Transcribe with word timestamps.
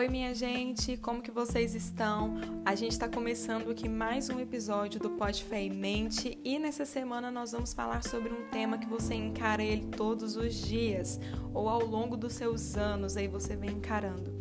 Oi, 0.00 0.08
minha 0.08 0.34
gente, 0.34 0.96
como 0.96 1.20
que 1.20 1.30
vocês 1.30 1.74
estão? 1.74 2.38
A 2.64 2.74
gente 2.74 2.92
está 2.92 3.06
começando 3.06 3.70
aqui 3.70 3.86
mais 3.86 4.30
um 4.30 4.40
episódio 4.40 4.98
do 4.98 5.10
Pode 5.10 5.44
Fé 5.44 5.60
em 5.60 5.74
Mente 5.74 6.38
e 6.42 6.58
nessa 6.58 6.86
semana 6.86 7.30
nós 7.30 7.52
vamos 7.52 7.74
falar 7.74 8.02
sobre 8.02 8.32
um 8.32 8.48
tema 8.48 8.78
que 8.78 8.88
você 8.88 9.12
encara 9.12 9.62
ele 9.62 9.88
todos 9.94 10.36
os 10.36 10.54
dias 10.54 11.20
ou 11.52 11.68
ao 11.68 11.84
longo 11.84 12.16
dos 12.16 12.32
seus 12.32 12.78
anos 12.78 13.14
aí 13.14 13.28
você 13.28 13.54
vem 13.54 13.72
encarando. 13.72 14.32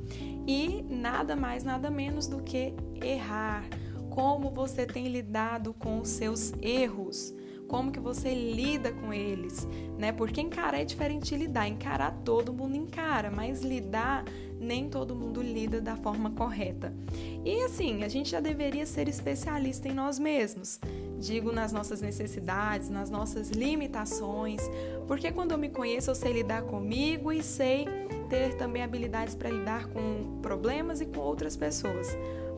E 0.47 0.81
nada 0.89 1.35
mais, 1.35 1.61
nada 1.65 1.91
menos 1.91 2.25
do 2.25 2.41
que 2.41 2.73
errar. 3.03 3.65
Como 4.09 4.51
você 4.51 4.85
tem 4.85 5.09
lidado 5.09 5.73
com 5.73 5.99
os 5.99 6.07
seus 6.07 6.53
erros? 6.61 7.33
como 7.69 7.91
que 7.91 7.99
você 7.99 8.33
lida 8.33 8.91
com 8.91 9.13
eles, 9.13 9.67
né? 9.95 10.11
Porque 10.11 10.41
encarar 10.41 10.79
é 10.81 10.83
diferente 10.83 11.29
de 11.29 11.37
lidar. 11.37 11.67
Encarar 11.67 12.11
todo 12.25 12.51
mundo 12.51 12.75
encara, 12.75 13.29
mas 13.29 13.61
lidar 13.61 14.25
nem 14.59 14.89
todo 14.89 15.15
mundo 15.15 15.41
lida 15.41 15.79
da 15.79 15.95
forma 15.95 16.31
correta. 16.31 16.93
E 17.45 17.63
assim, 17.63 18.03
a 18.03 18.07
gente 18.07 18.29
já 18.29 18.39
deveria 18.39 18.85
ser 18.85 19.07
especialista 19.07 19.87
em 19.87 19.93
nós 19.93 20.19
mesmos. 20.19 20.79
Digo 21.19 21.51
nas 21.51 21.71
nossas 21.71 22.01
necessidades, 22.01 22.89
nas 22.89 23.09
nossas 23.09 23.49
limitações, 23.49 24.61
porque 25.07 25.31
quando 25.31 25.51
eu 25.51 25.57
me 25.57 25.69
conheço, 25.69 26.11
eu 26.11 26.15
sei 26.15 26.33
lidar 26.33 26.63
comigo 26.63 27.31
e 27.31 27.41
sei 27.41 27.85
ter 28.29 28.55
também 28.55 28.83
habilidades 28.83 29.35
para 29.35 29.49
lidar 29.49 29.87
com 29.87 30.39
problemas 30.41 31.01
e 31.01 31.05
com 31.05 31.19
outras 31.19 31.57
pessoas. 31.57 32.07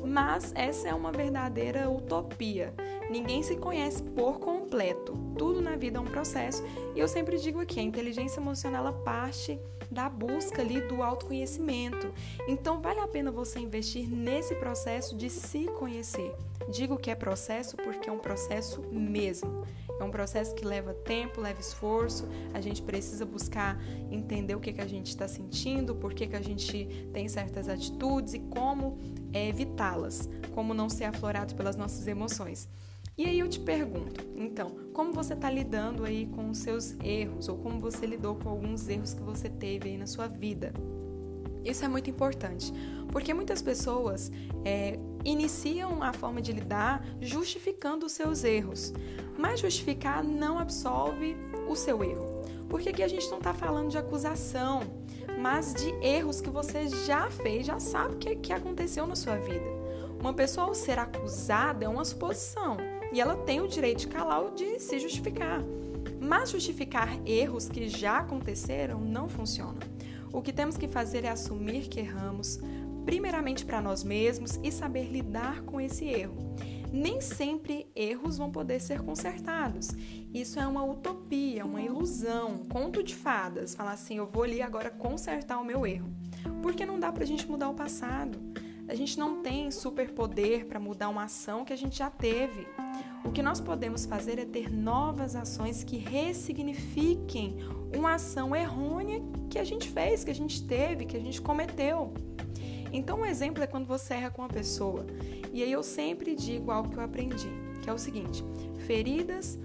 Mas 0.03 0.51
essa 0.55 0.89
é 0.89 0.93
uma 0.93 1.11
verdadeira 1.11 1.89
utopia. 1.89 2.73
Ninguém 3.09 3.43
se 3.43 3.55
conhece 3.57 4.01
por 4.01 4.39
completo. 4.39 5.13
Tudo 5.37 5.61
na 5.61 5.75
vida 5.75 5.97
é 5.97 6.01
um 6.01 6.05
processo. 6.05 6.63
E 6.95 6.99
eu 6.99 7.07
sempre 7.07 7.37
digo 7.37 7.59
aqui, 7.59 7.79
a 7.79 7.83
inteligência 7.83 8.39
emocional 8.39 8.85
ela 8.85 8.93
parte 8.93 9.59
da 9.91 10.07
busca 10.07 10.61
ali 10.61 10.79
do 10.81 11.03
autoconhecimento. 11.03 12.13
Então 12.47 12.81
vale 12.81 13.01
a 13.01 13.07
pena 13.07 13.29
você 13.29 13.59
investir 13.59 14.09
nesse 14.09 14.55
processo 14.55 15.15
de 15.15 15.29
se 15.29 15.65
conhecer. 15.65 16.33
Digo 16.69 16.97
que 16.97 17.11
é 17.11 17.15
processo 17.15 17.75
porque 17.75 18.09
é 18.09 18.13
um 18.13 18.19
processo 18.19 18.81
mesmo. 18.91 19.65
É 20.01 20.03
um 20.03 20.09
processo 20.09 20.55
que 20.55 20.65
leva 20.65 20.95
tempo, 20.95 21.39
leva 21.39 21.61
esforço. 21.61 22.27
A 22.55 22.59
gente 22.59 22.81
precisa 22.81 23.23
buscar 23.23 23.79
entender 24.09 24.55
o 24.55 24.59
que, 24.59 24.73
que 24.73 24.81
a 24.81 24.87
gente 24.87 25.09
está 25.09 25.27
sentindo, 25.27 25.93
por 25.93 26.15
que, 26.15 26.25
que 26.25 26.35
a 26.35 26.41
gente 26.41 27.07
tem 27.13 27.27
certas 27.27 27.69
atitudes 27.69 28.33
e 28.33 28.39
como 28.39 28.97
é, 29.31 29.47
evitá-las, 29.47 30.27
como 30.55 30.73
não 30.73 30.89
ser 30.89 31.03
aflorado 31.03 31.53
pelas 31.53 31.75
nossas 31.75 32.07
emoções. 32.07 32.67
E 33.15 33.25
aí 33.25 33.37
eu 33.37 33.47
te 33.47 33.59
pergunto, 33.59 34.25
então, 34.35 34.71
como 34.91 35.13
você 35.13 35.35
está 35.35 35.51
lidando 35.51 36.03
aí 36.03 36.25
com 36.25 36.49
os 36.49 36.57
seus 36.57 36.95
erros 37.03 37.47
ou 37.47 37.57
como 37.57 37.79
você 37.79 38.07
lidou 38.07 38.33
com 38.33 38.49
alguns 38.49 38.89
erros 38.89 39.13
que 39.13 39.21
você 39.21 39.49
teve 39.49 39.89
aí 39.89 39.97
na 39.99 40.07
sua 40.07 40.27
vida? 40.27 40.73
Isso 41.63 41.85
é 41.85 41.87
muito 41.87 42.09
importante, 42.09 42.73
porque 43.11 43.35
muitas 43.35 43.61
pessoas 43.61 44.31
é, 44.65 44.97
iniciam 45.23 46.01
a 46.01 46.13
forma 46.13 46.41
de 46.41 46.51
lidar 46.51 47.03
justificando 47.19 48.05
os 48.05 48.11
seus 48.11 48.43
erros, 48.43 48.93
mas 49.37 49.59
justificar 49.59 50.23
não 50.23 50.59
absolve 50.59 51.35
o 51.67 51.75
seu 51.75 52.03
erro, 52.03 52.41
porque 52.69 52.89
aqui 52.89 53.03
a 53.03 53.07
gente 53.07 53.29
não 53.29 53.37
está 53.37 53.53
falando 53.53 53.89
de 53.89 53.97
acusação, 53.97 54.81
mas 55.39 55.73
de 55.73 55.89
erros 56.05 56.41
que 56.41 56.49
você 56.49 56.87
já 56.87 57.29
fez, 57.29 57.65
já 57.65 57.79
sabe 57.79 58.17
que, 58.17 58.35
que 58.35 58.53
aconteceu 58.53 59.07
na 59.07 59.15
sua 59.15 59.37
vida. 59.37 59.65
Uma 60.19 60.33
pessoa 60.33 60.67
ao 60.67 60.75
ser 60.75 60.99
acusada 60.99 61.85
é 61.85 61.89
uma 61.89 62.05
suposição 62.05 62.77
e 63.11 63.19
ela 63.19 63.35
tem 63.35 63.59
o 63.59 63.67
direito 63.67 64.01
de 64.01 64.07
calar 64.07 64.41
ou 64.41 64.51
de 64.51 64.79
se 64.79 64.99
justificar. 64.99 65.63
Mas 66.19 66.51
justificar 66.51 67.09
erros 67.25 67.67
que 67.67 67.89
já 67.89 68.19
aconteceram 68.19 68.99
não 68.99 69.27
funciona. 69.27 69.79
O 70.31 70.41
que 70.41 70.53
temos 70.53 70.77
que 70.77 70.87
fazer 70.87 71.25
é 71.25 71.29
assumir 71.29 71.89
que 71.89 71.99
erramos, 71.99 72.59
primeiramente 73.05 73.65
para 73.65 73.81
nós 73.81 74.03
mesmos 74.03 74.59
e 74.63 74.71
saber 74.71 75.05
lidar 75.05 75.61
com 75.61 75.79
esse 75.79 76.05
erro. 76.05 76.55
Nem 76.91 77.21
sempre 77.21 77.87
erros 77.95 78.37
vão 78.37 78.51
poder 78.51 78.81
ser 78.81 79.01
consertados. 79.01 79.91
Isso 80.33 80.59
é 80.59 80.67
uma 80.67 80.83
utopia, 80.83 81.65
uma 81.65 81.81
ilusão, 81.81 82.51
um 82.51 82.65
conto 82.65 83.01
de 83.01 83.15
fadas. 83.15 83.73
Falar 83.73 83.93
assim, 83.93 84.17
eu 84.17 84.27
vou 84.27 84.43
ali 84.43 84.61
agora 84.61 84.89
consertar 84.89 85.59
o 85.59 85.65
meu 85.65 85.87
erro. 85.87 86.09
Porque 86.61 86.85
não 86.85 86.99
dá 86.99 87.11
para 87.11 87.23
a 87.23 87.27
gente 87.27 87.47
mudar 87.47 87.69
o 87.69 87.73
passado. 87.73 88.37
A 88.89 88.93
gente 88.93 89.17
não 89.17 89.41
tem 89.41 89.71
superpoder 89.71 90.65
para 90.65 90.81
mudar 90.81 91.07
uma 91.07 91.23
ação 91.23 91.63
que 91.63 91.71
a 91.71 91.77
gente 91.77 91.97
já 91.97 92.09
teve. 92.09 92.67
O 93.23 93.31
que 93.31 93.41
nós 93.41 93.61
podemos 93.61 94.05
fazer 94.05 94.37
é 94.37 94.45
ter 94.45 94.69
novas 94.69 95.33
ações 95.33 95.83
que 95.83 95.95
ressignifiquem 95.95 97.57
uma 97.95 98.15
ação 98.15 98.53
errônea 98.53 99.21
que 99.49 99.57
a 99.57 99.63
gente 99.63 99.89
fez, 99.89 100.25
que 100.25 100.31
a 100.31 100.35
gente 100.35 100.67
teve, 100.67 101.05
que 101.05 101.15
a 101.15 101.19
gente 101.21 101.41
cometeu. 101.41 102.13
Então, 102.91 103.21
um 103.21 103.25
exemplo 103.25 103.63
é 103.63 103.67
quando 103.67 103.85
você 103.85 104.15
erra 104.15 104.31
com 104.31 104.41
uma 104.41 104.49
pessoa. 104.49 105.05
E 105.53 105.63
aí 105.63 105.71
eu 105.71 105.83
sempre 105.83 106.35
digo 106.35 106.71
algo 106.71 106.89
que 106.89 106.97
eu 106.97 107.03
aprendi, 107.03 107.49
que 107.81 107.89
é 107.89 107.93
o 107.93 107.97
seguinte: 107.97 108.43
feridas 108.85 109.57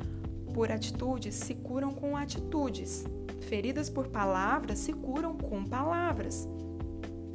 por 0.53 0.71
atitudes 0.71 1.35
se 1.35 1.55
curam 1.55 1.93
com 1.93 2.17
atitudes. 2.17 3.05
Feridas 3.49 3.89
por 3.89 4.09
palavras 4.09 4.79
se 4.79 4.93
curam 4.93 5.37
com 5.37 5.65
palavras. 5.65 6.49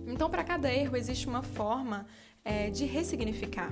Então, 0.07 0.29
para 0.29 0.43
cada 0.43 0.73
erro 0.73 0.97
existe 0.97 1.27
uma 1.27 1.41
forma 1.41 2.05
é, 2.43 2.69
de 2.69 2.85
ressignificar, 2.85 3.71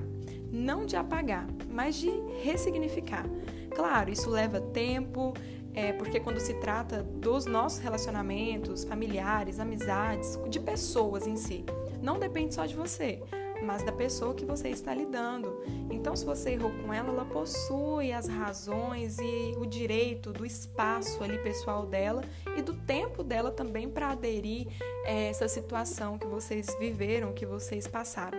não 0.50 0.86
de 0.86 0.96
apagar, 0.96 1.46
mas 1.68 1.96
de 1.96 2.10
ressignificar. 2.42 3.26
Claro, 3.74 4.10
isso 4.10 4.30
leva 4.30 4.60
tempo, 4.60 5.34
é, 5.74 5.92
porque 5.92 6.18
quando 6.18 6.40
se 6.40 6.54
trata 6.54 7.02
dos 7.02 7.46
nossos 7.46 7.78
relacionamentos 7.78 8.84
familiares, 8.84 9.60
amizades, 9.60 10.38
de 10.48 10.58
pessoas 10.58 11.26
em 11.26 11.36
si, 11.36 11.64
não 12.02 12.18
depende 12.18 12.54
só 12.54 12.66
de 12.66 12.74
você, 12.74 13.22
mas 13.62 13.82
da 13.82 13.92
pessoa 13.92 14.34
que 14.34 14.44
você 14.44 14.68
está 14.68 14.94
lidando. 14.94 15.62
Então, 15.90 16.16
se 16.16 16.24
você 16.24 16.50
errou 16.50 16.72
com 16.82 16.92
ela, 16.92 17.10
ela 17.10 17.24
possui 17.24 18.12
as 18.12 18.26
razões 18.26 19.18
e 19.18 19.54
o 19.58 19.66
direito 19.66 20.32
do 20.32 20.46
espaço 20.46 21.22
ali 21.22 21.38
pessoal 21.38 21.86
dela 21.86 22.22
e 22.56 22.62
do 22.62 22.72
tempo 22.72 23.22
dela 23.22 23.50
também 23.50 23.88
para 23.88 24.10
aderir 24.10 24.66
a 25.04 25.10
essa 25.10 25.48
situação 25.48 26.18
que 26.18 26.26
vocês 26.26 26.74
viveram, 26.78 27.32
que 27.32 27.46
vocês 27.46 27.86
passaram. 27.86 28.38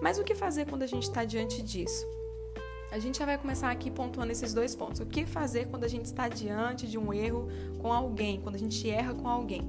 Mas 0.00 0.18
o 0.18 0.24
que 0.24 0.34
fazer 0.34 0.66
quando 0.66 0.82
a 0.82 0.86
gente 0.86 1.04
está 1.04 1.24
diante 1.24 1.62
disso? 1.62 2.06
A 2.90 2.98
gente 2.98 3.18
já 3.18 3.26
vai 3.26 3.36
começar 3.36 3.70
aqui 3.70 3.90
pontuando 3.90 4.30
esses 4.30 4.54
dois 4.54 4.74
pontos. 4.74 5.00
O 5.00 5.06
que 5.06 5.26
fazer 5.26 5.66
quando 5.66 5.84
a 5.84 5.88
gente 5.88 6.04
está 6.06 6.28
diante 6.28 6.86
de 6.86 6.96
um 6.96 7.12
erro 7.12 7.48
com 7.78 7.92
alguém, 7.92 8.40
quando 8.40 8.54
a 8.54 8.58
gente 8.58 8.88
erra 8.88 9.12
com 9.12 9.28
alguém? 9.28 9.62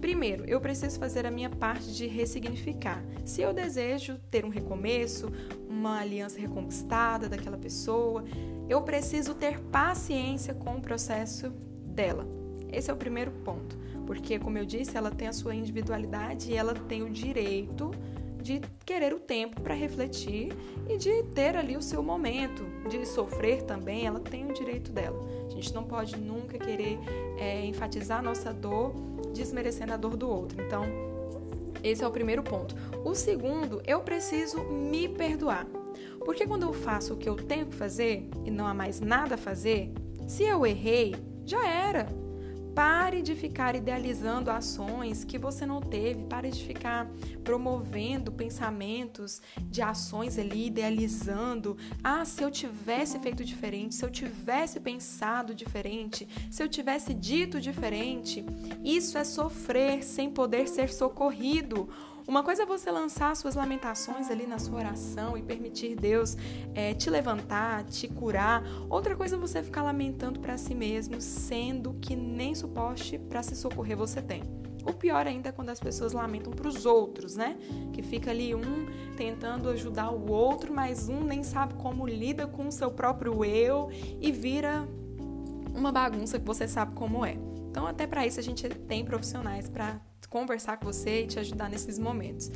Primeiro, 0.00 0.44
eu 0.44 0.60
preciso 0.60 0.98
fazer 0.98 1.26
a 1.26 1.30
minha 1.30 1.48
parte 1.48 1.92
de 1.92 2.06
ressignificar. 2.06 3.02
Se 3.24 3.40
eu 3.40 3.52
desejo 3.52 4.18
ter 4.30 4.44
um 4.44 4.50
recomeço, 4.50 5.32
uma 5.68 6.00
aliança 6.00 6.38
reconquistada 6.38 7.28
daquela 7.28 7.56
pessoa, 7.56 8.24
eu 8.68 8.82
preciso 8.82 9.34
ter 9.34 9.58
paciência 9.60 10.54
com 10.54 10.76
o 10.76 10.80
processo 10.80 11.50
dela. 11.86 12.26
Esse 12.70 12.90
é 12.90 12.94
o 12.94 12.98
primeiro 12.98 13.30
ponto, 13.30 13.78
porque, 14.06 14.38
como 14.38 14.58
eu 14.58 14.66
disse, 14.66 14.96
ela 14.96 15.10
tem 15.10 15.26
a 15.26 15.32
sua 15.32 15.54
individualidade 15.54 16.52
e 16.52 16.54
ela 16.54 16.74
tem 16.74 17.02
o 17.02 17.08
direito 17.08 17.90
de 18.48 18.62
querer 18.86 19.12
o 19.12 19.20
tempo 19.20 19.60
para 19.60 19.74
refletir 19.74 20.50
e 20.88 20.96
de 20.96 21.22
ter 21.34 21.54
ali 21.54 21.76
o 21.76 21.82
seu 21.82 22.02
momento, 22.02 22.64
de 22.88 23.04
sofrer 23.04 23.62
também, 23.62 24.06
ela 24.06 24.20
tem 24.20 24.50
o 24.50 24.54
direito 24.54 24.90
dela. 24.90 25.20
A 25.46 25.50
gente 25.50 25.74
não 25.74 25.84
pode 25.84 26.16
nunca 26.16 26.58
querer 26.58 26.98
é, 27.36 27.66
enfatizar 27.66 28.20
a 28.20 28.22
nossa 28.22 28.50
dor 28.50 28.94
desmerecendo 29.34 29.92
a 29.92 29.98
dor 29.98 30.16
do 30.16 30.30
outro. 30.30 30.62
Então, 30.62 30.84
esse 31.84 32.02
é 32.02 32.08
o 32.08 32.10
primeiro 32.10 32.42
ponto. 32.42 32.74
O 33.04 33.14
segundo, 33.14 33.82
eu 33.86 34.00
preciso 34.00 34.64
me 34.64 35.10
perdoar. 35.10 35.66
Porque 36.24 36.46
quando 36.46 36.62
eu 36.62 36.72
faço 36.72 37.12
o 37.12 37.16
que 37.18 37.28
eu 37.28 37.36
tenho 37.36 37.66
que 37.66 37.74
fazer 37.74 38.26
e 38.46 38.50
não 38.50 38.66
há 38.66 38.72
mais 38.72 38.98
nada 38.98 39.34
a 39.34 39.38
fazer, 39.38 39.92
se 40.26 40.44
eu 40.44 40.64
errei, 40.64 41.14
já 41.44 41.68
era. 41.68 42.06
Pare 42.78 43.22
de 43.22 43.34
ficar 43.34 43.74
idealizando 43.74 44.52
ações 44.52 45.24
que 45.24 45.36
você 45.36 45.66
não 45.66 45.80
teve, 45.80 46.22
pare 46.26 46.48
de 46.48 46.62
ficar 46.62 47.10
promovendo 47.42 48.30
pensamentos 48.30 49.42
de 49.64 49.82
ações 49.82 50.38
ali, 50.38 50.66
idealizando. 50.66 51.76
Ah, 52.04 52.24
se 52.24 52.40
eu 52.40 52.52
tivesse 52.52 53.18
feito 53.18 53.44
diferente, 53.44 53.96
se 53.96 54.04
eu 54.04 54.10
tivesse 54.12 54.78
pensado 54.78 55.56
diferente, 55.56 56.28
se 56.48 56.62
eu 56.62 56.68
tivesse 56.68 57.12
dito 57.12 57.60
diferente. 57.60 58.44
Isso 58.84 59.18
é 59.18 59.24
sofrer 59.24 60.04
sem 60.04 60.30
poder 60.30 60.68
ser 60.68 60.88
socorrido. 60.88 61.88
Uma 62.28 62.42
coisa 62.42 62.64
é 62.64 62.66
você 62.66 62.90
lançar 62.90 63.34
suas 63.34 63.54
lamentações 63.54 64.30
ali 64.30 64.46
na 64.46 64.58
sua 64.58 64.80
oração 64.80 65.34
e 65.34 65.42
permitir 65.42 65.96
Deus 65.96 66.36
é, 66.74 66.92
te 66.92 67.08
levantar, 67.08 67.84
te 67.84 68.06
curar. 68.06 68.62
Outra 68.90 69.16
coisa 69.16 69.36
é 69.36 69.38
você 69.38 69.62
ficar 69.62 69.80
lamentando 69.82 70.38
para 70.38 70.58
si 70.58 70.74
mesmo, 70.74 71.22
sendo 71.22 71.94
que 71.94 72.14
nem 72.14 72.54
suporte 72.54 73.18
para 73.18 73.42
se 73.42 73.56
socorrer 73.56 73.96
você 73.96 74.20
tem. 74.20 74.42
O 74.84 74.92
pior 74.92 75.26
ainda 75.26 75.48
é 75.48 75.52
quando 75.52 75.70
as 75.70 75.80
pessoas 75.80 76.12
lamentam 76.12 76.52
para 76.52 76.68
os 76.68 76.84
outros, 76.84 77.34
né? 77.34 77.56
Que 77.94 78.02
fica 78.02 78.30
ali 78.30 78.54
um 78.54 78.86
tentando 79.16 79.70
ajudar 79.70 80.10
o 80.10 80.30
outro, 80.30 80.70
mas 80.70 81.08
um 81.08 81.24
nem 81.24 81.42
sabe 81.42 81.72
como 81.74 82.06
lida 82.06 82.46
com 82.46 82.68
o 82.68 82.72
seu 82.72 82.90
próprio 82.90 83.42
eu 83.42 83.88
e 84.20 84.30
vira 84.30 84.86
uma 85.74 85.90
bagunça 85.90 86.38
que 86.38 86.44
você 86.44 86.68
sabe 86.68 86.94
como 86.94 87.24
é. 87.24 87.38
Então, 87.70 87.86
até 87.86 88.06
para 88.06 88.26
isso 88.26 88.38
a 88.38 88.42
gente 88.42 88.68
tem 88.68 89.02
profissionais 89.02 89.66
para 89.66 89.98
conversar 90.28 90.78
com 90.78 90.86
você 90.86 91.22
e 91.22 91.26
te 91.26 91.38
ajudar 91.38 91.68
nesses 91.68 91.98
momentos. 91.98 92.50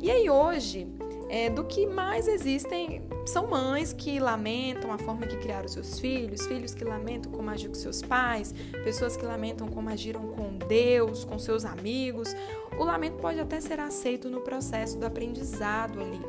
E 0.00 0.10
aí 0.10 0.30
hoje, 0.30 0.86
é, 1.28 1.50
do 1.50 1.64
que 1.64 1.86
mais 1.86 2.28
existem 2.28 3.02
são 3.26 3.46
mães 3.48 3.92
que 3.92 4.18
lamentam 4.18 4.92
a 4.92 4.98
forma 4.98 5.26
que 5.26 5.36
criaram 5.36 5.68
seus 5.68 5.98
filhos, 5.98 6.46
filhos 6.46 6.72
que 6.72 6.84
lamentam 6.84 7.30
como 7.30 7.50
agiram 7.50 7.74
com 7.74 7.78
seus 7.78 8.00
pais, 8.00 8.54
pessoas 8.84 9.16
que 9.16 9.24
lamentam 9.24 9.68
como 9.68 9.90
agiram 9.90 10.28
com 10.28 10.56
Deus, 10.56 11.24
com 11.24 11.38
seus 11.38 11.64
amigos. 11.64 12.34
O 12.78 12.84
lamento 12.84 13.16
pode 13.18 13.40
até 13.40 13.60
ser 13.60 13.80
aceito 13.80 14.30
no 14.30 14.40
processo 14.40 14.98
do 14.98 15.04
aprendizado 15.04 16.00
ali, 16.00 16.20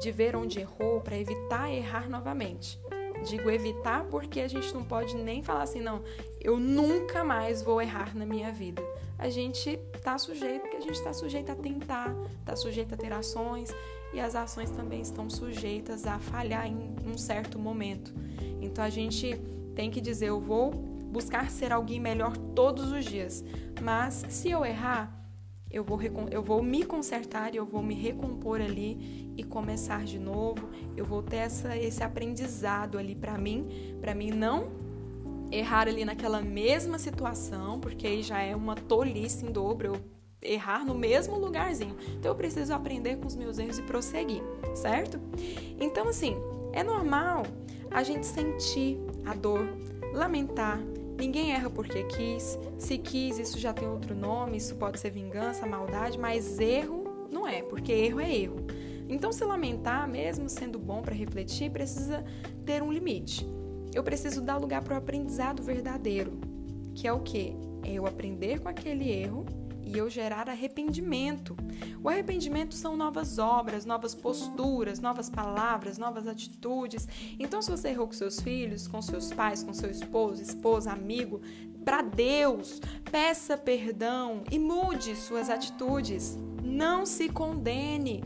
de 0.00 0.10
ver 0.10 0.36
onde 0.36 0.60
errou 0.60 1.00
para 1.00 1.16
evitar 1.16 1.72
errar 1.72 2.10
novamente. 2.10 2.78
Digo 3.24 3.48
evitar 3.48 4.04
porque 4.04 4.40
a 4.40 4.48
gente 4.48 4.74
não 4.74 4.84
pode 4.84 5.16
nem 5.16 5.42
falar 5.42 5.62
assim, 5.62 5.80
não, 5.80 6.02
eu 6.44 6.60
nunca 6.60 7.24
mais 7.24 7.62
vou 7.62 7.80
errar 7.80 8.14
na 8.14 8.26
minha 8.26 8.52
vida. 8.52 8.82
A 9.18 9.30
gente 9.30 9.80
está 9.94 10.18
sujeito, 10.18 10.60
porque 10.60 10.76
a 10.76 10.80
gente 10.80 10.96
está 10.96 11.14
sujeito 11.14 11.50
a 11.50 11.54
tentar, 11.54 12.14
está 12.38 12.54
sujeito 12.54 12.92
a 12.92 12.98
ter 12.98 13.10
ações 13.14 13.74
e 14.12 14.20
as 14.20 14.34
ações 14.34 14.70
também 14.70 15.00
estão 15.00 15.30
sujeitas 15.30 16.06
a 16.06 16.18
falhar 16.18 16.66
em 16.66 16.94
um 17.06 17.16
certo 17.16 17.58
momento. 17.58 18.14
Então 18.60 18.84
a 18.84 18.90
gente 18.90 19.40
tem 19.74 19.90
que 19.90 20.02
dizer, 20.02 20.26
eu 20.26 20.38
vou 20.38 20.70
buscar 20.70 21.50
ser 21.50 21.72
alguém 21.72 21.98
melhor 21.98 22.36
todos 22.54 22.92
os 22.92 23.06
dias, 23.06 23.42
mas 23.80 24.26
se 24.28 24.50
eu 24.50 24.66
errar, 24.66 25.18
eu 25.70 25.82
vou, 25.82 25.98
eu 26.30 26.42
vou 26.42 26.62
me 26.62 26.84
consertar 26.84 27.54
e 27.54 27.56
eu 27.56 27.64
vou 27.64 27.82
me 27.82 27.94
recompor 27.94 28.60
ali 28.60 29.32
e 29.36 29.42
começar 29.42 30.04
de 30.04 30.20
novo. 30.20 30.68
Eu 30.96 31.04
vou 31.04 31.20
ter 31.20 31.38
essa, 31.38 31.76
esse 31.76 32.02
aprendizado 32.02 32.96
ali 32.96 33.14
para 33.14 33.36
mim, 33.36 33.66
para 34.00 34.14
mim 34.14 34.30
não 34.30 34.83
errar 35.58 35.88
ali 35.88 36.04
naquela 36.04 36.40
mesma 36.40 36.98
situação, 36.98 37.80
porque 37.80 38.06
aí 38.06 38.22
já 38.22 38.40
é 38.40 38.54
uma 38.54 38.74
tolice 38.74 39.46
em 39.46 39.52
dobro 39.52 39.94
eu 39.94 40.14
errar 40.42 40.84
no 40.84 40.94
mesmo 40.94 41.38
lugarzinho. 41.38 41.96
Então 42.18 42.30
eu 42.30 42.34
preciso 42.34 42.74
aprender 42.74 43.16
com 43.16 43.26
os 43.26 43.34
meus 43.34 43.58
erros 43.58 43.78
e 43.78 43.82
prosseguir, 43.82 44.42
certo? 44.74 45.18
Então 45.80 46.08
assim, 46.08 46.36
é 46.72 46.82
normal 46.82 47.44
a 47.90 48.02
gente 48.02 48.26
sentir 48.26 48.98
a 49.24 49.34
dor, 49.34 49.66
lamentar, 50.12 50.78
Ninguém 51.16 51.52
erra 51.52 51.70
porque 51.70 52.02
quis. 52.04 52.58
Se 52.78 52.98
quis, 52.98 53.38
isso 53.38 53.58
já 53.58 53.72
tem 53.72 53.88
outro 53.88 54.14
nome, 54.14 54.56
isso 54.56 54.74
pode 54.74 54.98
ser 54.98 55.10
vingança, 55.10 55.66
maldade, 55.66 56.18
mas 56.18 56.58
erro 56.58 57.28
não 57.30 57.46
é, 57.46 57.62
porque 57.62 57.92
erro 57.92 58.20
é 58.20 58.36
erro. 58.36 58.56
Então, 59.08 59.32
se 59.32 59.44
lamentar, 59.44 60.08
mesmo 60.08 60.48
sendo 60.48 60.78
bom 60.78 61.02
para 61.02 61.14
refletir, 61.14 61.70
precisa 61.70 62.24
ter 62.64 62.82
um 62.82 62.92
limite. 62.92 63.46
Eu 63.94 64.02
preciso 64.02 64.40
dar 64.40 64.56
lugar 64.56 64.82
para 64.82 64.94
o 64.94 64.98
aprendizado 64.98 65.62
verdadeiro, 65.62 66.40
que 66.96 67.06
é 67.06 67.12
o 67.12 67.20
quê? 67.20 67.54
É 67.84 67.92
eu 67.92 68.06
aprender 68.06 68.58
com 68.58 68.68
aquele 68.68 69.08
erro 69.08 69.46
e 69.84 69.96
eu 69.96 70.10
gerar 70.10 70.48
arrependimento. 70.48 71.56
O 72.02 72.08
arrependimento 72.08 72.74
são 72.74 72.96
novas 72.96 73.38
obras, 73.38 73.84
novas 73.84 74.12
posturas, 74.12 74.98
novas 74.98 75.30
palavras, 75.30 75.96
novas 75.96 76.26
atitudes. 76.26 77.06
Então, 77.38 77.62
se 77.62 77.70
você 77.70 77.90
errou 77.90 78.08
com 78.08 78.14
seus 78.14 78.40
filhos, 78.40 78.88
com 78.88 79.00
seus 79.00 79.32
pais, 79.32 79.62
com 79.62 79.72
seu 79.72 79.90
esposo, 79.90 80.42
esposa, 80.42 80.90
amigo, 80.90 81.40
para 81.84 82.02
Deus, 82.02 82.80
peça 83.12 83.56
perdão 83.56 84.42
e 84.50 84.58
mude 84.58 85.14
suas 85.14 85.48
atitudes. 85.48 86.36
Não 86.64 87.06
se 87.06 87.28
condene. 87.28 88.24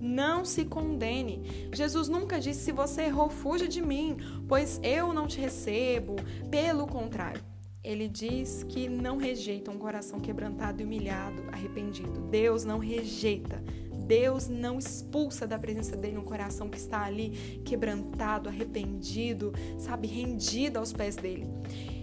Não 0.00 0.44
se 0.44 0.64
condene. 0.64 1.68
Jesus 1.72 2.08
nunca 2.08 2.40
disse: 2.40 2.64
se 2.64 2.72
você 2.72 3.02
errou, 3.02 3.28
fuja 3.28 3.68
de 3.68 3.82
mim, 3.82 4.16
pois 4.48 4.80
eu 4.82 5.12
não 5.12 5.26
te 5.26 5.38
recebo. 5.38 6.16
Pelo 6.50 6.86
contrário, 6.86 7.42
ele 7.82 8.08
diz 8.08 8.62
que 8.62 8.88
não 8.88 9.16
rejeita 9.16 9.70
um 9.70 9.78
coração 9.78 10.20
quebrantado 10.20 10.80
e 10.80 10.84
humilhado, 10.84 11.42
arrependido. 11.52 12.20
Deus 12.30 12.64
não 12.64 12.78
rejeita. 12.78 13.62
Deus 14.06 14.48
não 14.48 14.76
expulsa 14.76 15.46
da 15.46 15.56
presença 15.56 15.96
dele 15.96 16.18
um 16.18 16.24
coração 16.24 16.68
que 16.68 16.76
está 16.76 17.04
ali 17.04 17.60
quebrantado, 17.64 18.48
arrependido, 18.48 19.52
sabe, 19.78 20.08
rendido 20.08 20.80
aos 20.80 20.92
pés 20.92 21.14
dele. 21.14 21.46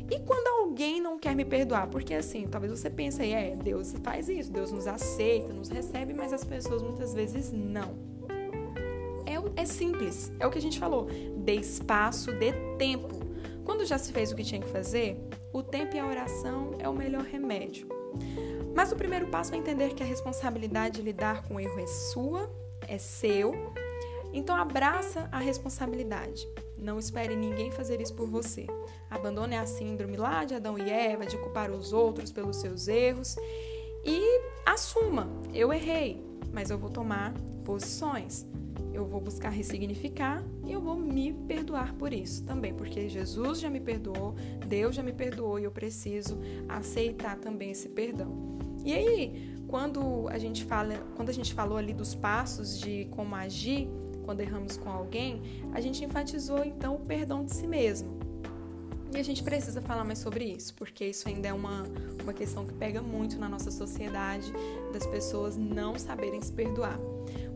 E 0.10 0.20
quando 0.20 0.48
alguém 0.62 1.02
não 1.02 1.20
quer 1.20 1.36
me 1.36 1.44
perdoar, 1.44 1.88
porque 1.88 2.14
assim, 2.14 2.48
talvez 2.48 2.72
você 2.72 2.90
pense 2.90 3.22
aí, 3.22 3.34
é, 3.34 3.56
Deus 3.56 3.94
faz 4.04 4.30
isso, 4.30 4.52
Deus 4.52 4.72
nos 4.72 4.88
aceita, 4.88 5.52
nos 5.52 5.70
recebe, 5.70 6.14
mas 6.14 6.32
as 6.32 6.44
pessoas 6.44 6.82
muitas 6.82 7.14
vezes 7.14 7.52
não. 7.52 7.96
É, 9.26 9.62
é 9.62 9.66
simples, 9.66 10.32
é 10.40 10.48
o 10.48 10.50
que 10.50 10.58
a 10.58 10.62
gente 10.62 10.80
falou. 10.80 11.08
Dê 11.38 11.56
espaço, 11.56 12.32
dê 12.32 12.54
tempo. 12.78 13.20
Quando 13.66 13.86
já 13.86 13.98
se 13.98 14.14
fez 14.14 14.32
o 14.32 14.36
que 14.36 14.46
tinha 14.46 14.62
que 14.62 14.70
fazer, 14.70 15.20
o 15.52 15.62
tempo 15.62 15.96
e 15.96 16.00
a 16.00 16.06
oração 16.06 16.72
é 16.80 16.88
o 16.88 16.94
melhor 16.94 17.24
remédio. 17.24 17.88
Mas 18.74 18.92
o 18.92 18.96
primeiro 18.96 19.28
passo 19.28 19.54
é 19.54 19.58
entender 19.58 19.94
que 19.94 20.04
a 20.04 20.06
responsabilidade 20.06 20.98
de 20.98 21.02
lidar 21.02 21.44
com 21.44 21.56
o 21.56 21.60
erro 21.60 21.80
é 21.80 21.88
sua, 21.88 22.50
é 22.88 22.98
seu. 22.98 23.74
Então 24.32 24.56
abraça 24.56 25.28
a 25.32 25.40
responsabilidade. 25.40 26.48
Não 26.78 27.00
espere 27.00 27.36
ninguém 27.36 27.72
fazer 27.72 28.00
isso 28.02 28.14
por 28.14 28.30
você. 28.30 28.68
Abandone 29.10 29.56
a 29.56 29.66
síndrome 29.66 30.18
lá 30.18 30.46
de 30.46 30.54
Adão 30.54 30.78
e 30.78 30.90
Eva, 30.90 31.26
de 31.26 31.38
culpar 31.38 31.72
os 31.72 31.94
outros 31.94 32.32
pelos 32.32 32.58
seus 32.58 32.88
erros 32.88 33.36
e 34.06 34.42
assuma: 34.66 35.28
eu 35.54 35.74
errei, 35.74 36.24
mas 36.52 36.70
eu 36.70 36.78
vou 36.78 36.90
tomar 36.90 37.34
posições 37.66 38.46
eu 38.98 39.06
vou 39.06 39.22
buscar 39.22 39.50
ressignificar 39.50 40.44
e 40.66 40.74
eu 40.74 40.82
vou 40.82 40.96
me 40.96 41.32
perdoar 41.32 41.94
por 41.94 42.12
isso 42.12 42.44
também, 42.44 42.74
porque 42.74 43.08
Jesus 43.08 43.60
já 43.60 43.70
me 43.70 43.80
perdoou, 43.80 44.34
Deus 44.68 44.96
já 44.96 45.04
me 45.04 45.14
perdoou 45.14 45.60
e 45.60 45.66
eu 45.66 45.72
preciso 45.72 46.40
aceitar 46.68 47.38
também 47.38 47.72
esse 47.72 47.90
perdão. 47.90 48.58
E 48.84 48.94
aí, 48.94 49.56
quando 49.68 50.28
a 50.30 50.40
gente 50.40 50.66
fala, 50.66 50.96
quando 51.16 51.30
a 51.30 51.34
gente 51.34 51.54
falou 51.54 51.78
ali 51.78 51.94
dos 51.94 52.16
passos 52.16 52.80
de 52.80 53.06
como 53.12 53.36
agir 53.36 53.88
quando 54.28 54.42
erramos 54.42 54.76
com 54.76 54.90
alguém, 54.90 55.42
a 55.74 55.80
gente 55.80 56.04
enfatizou 56.04 56.66
então 56.66 56.96
o 56.96 57.00
perdão 57.00 57.46
de 57.46 57.56
si 57.56 57.66
mesmo. 57.66 58.20
E 59.16 59.18
a 59.18 59.24
gente 59.24 59.42
precisa 59.42 59.82
falar 59.82 60.04
mais 60.04 60.20
sobre 60.20 60.44
isso, 60.44 60.74
porque 60.74 61.06
isso 61.06 61.30
ainda 61.30 61.48
é 61.48 61.54
uma, 61.54 61.86
uma 62.22 62.34
questão 62.34 62.66
que 62.66 62.74
pega 62.74 63.02
muito 63.02 63.40
na 63.40 63.48
nossa 63.48 63.72
sociedade, 63.72 64.52
das 64.92 65.08
pessoas 65.08 65.56
não 65.56 65.98
saberem 65.98 66.42
se 66.42 66.52
perdoar. 66.52 67.00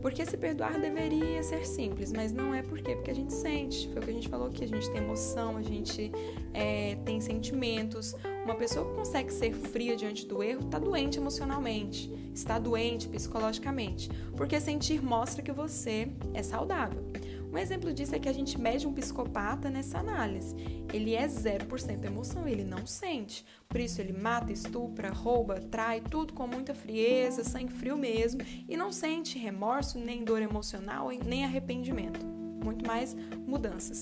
Porque 0.00 0.24
se 0.24 0.36
perdoar 0.38 0.80
deveria 0.80 1.42
ser 1.42 1.66
simples, 1.66 2.10
mas 2.10 2.32
não 2.32 2.54
é 2.54 2.62
por 2.62 2.80
quê? 2.80 2.96
Porque 2.96 3.10
a 3.10 3.14
gente 3.14 3.34
sente. 3.34 3.86
Foi 3.92 4.00
o 4.00 4.04
que 4.04 4.10
a 4.10 4.14
gente 4.14 4.28
falou 4.30 4.46
aqui, 4.48 4.64
a 4.64 4.66
gente 4.66 4.90
tem 4.90 5.02
emoção, 5.02 5.58
a 5.58 5.62
gente 5.62 6.10
é, 6.54 6.96
tem 7.04 7.20
sentimentos. 7.20 8.16
Uma 8.44 8.56
pessoa 8.56 8.88
que 8.88 8.96
consegue 8.96 9.32
ser 9.32 9.54
fria 9.54 9.96
diante 9.96 10.26
do 10.26 10.42
erro 10.42 10.64
está 10.64 10.78
doente 10.78 11.16
emocionalmente, 11.16 12.12
está 12.34 12.58
doente 12.58 13.08
psicologicamente, 13.08 14.10
porque 14.36 14.60
sentir 14.60 15.00
mostra 15.00 15.42
que 15.42 15.52
você 15.52 16.08
é 16.34 16.42
saudável. 16.42 17.12
Um 17.52 17.58
exemplo 17.58 17.92
disso 17.92 18.14
é 18.14 18.18
que 18.18 18.28
a 18.28 18.32
gente 18.32 18.58
mede 18.58 18.86
um 18.86 18.94
psicopata 18.94 19.68
nessa 19.68 19.98
análise. 19.98 20.56
Ele 20.92 21.14
é 21.14 21.26
0% 21.26 22.04
emoção, 22.04 22.48
ele 22.48 22.64
não 22.64 22.86
sente. 22.86 23.44
Por 23.68 23.78
isso 23.78 24.00
ele 24.00 24.12
mata, 24.12 24.50
estupra, 24.50 25.10
rouba, 25.10 25.60
trai, 25.60 26.00
tudo 26.00 26.32
com 26.32 26.46
muita 26.46 26.74
frieza, 26.74 27.44
sangue 27.44 27.72
frio 27.72 27.96
mesmo, 27.96 28.40
e 28.66 28.74
não 28.74 28.90
sente 28.90 29.38
remorso, 29.38 29.98
nem 29.98 30.24
dor 30.24 30.40
emocional, 30.40 31.10
nem 31.24 31.44
arrependimento. 31.44 32.24
Muito 32.64 32.86
mais 32.86 33.14
mudanças. 33.46 34.00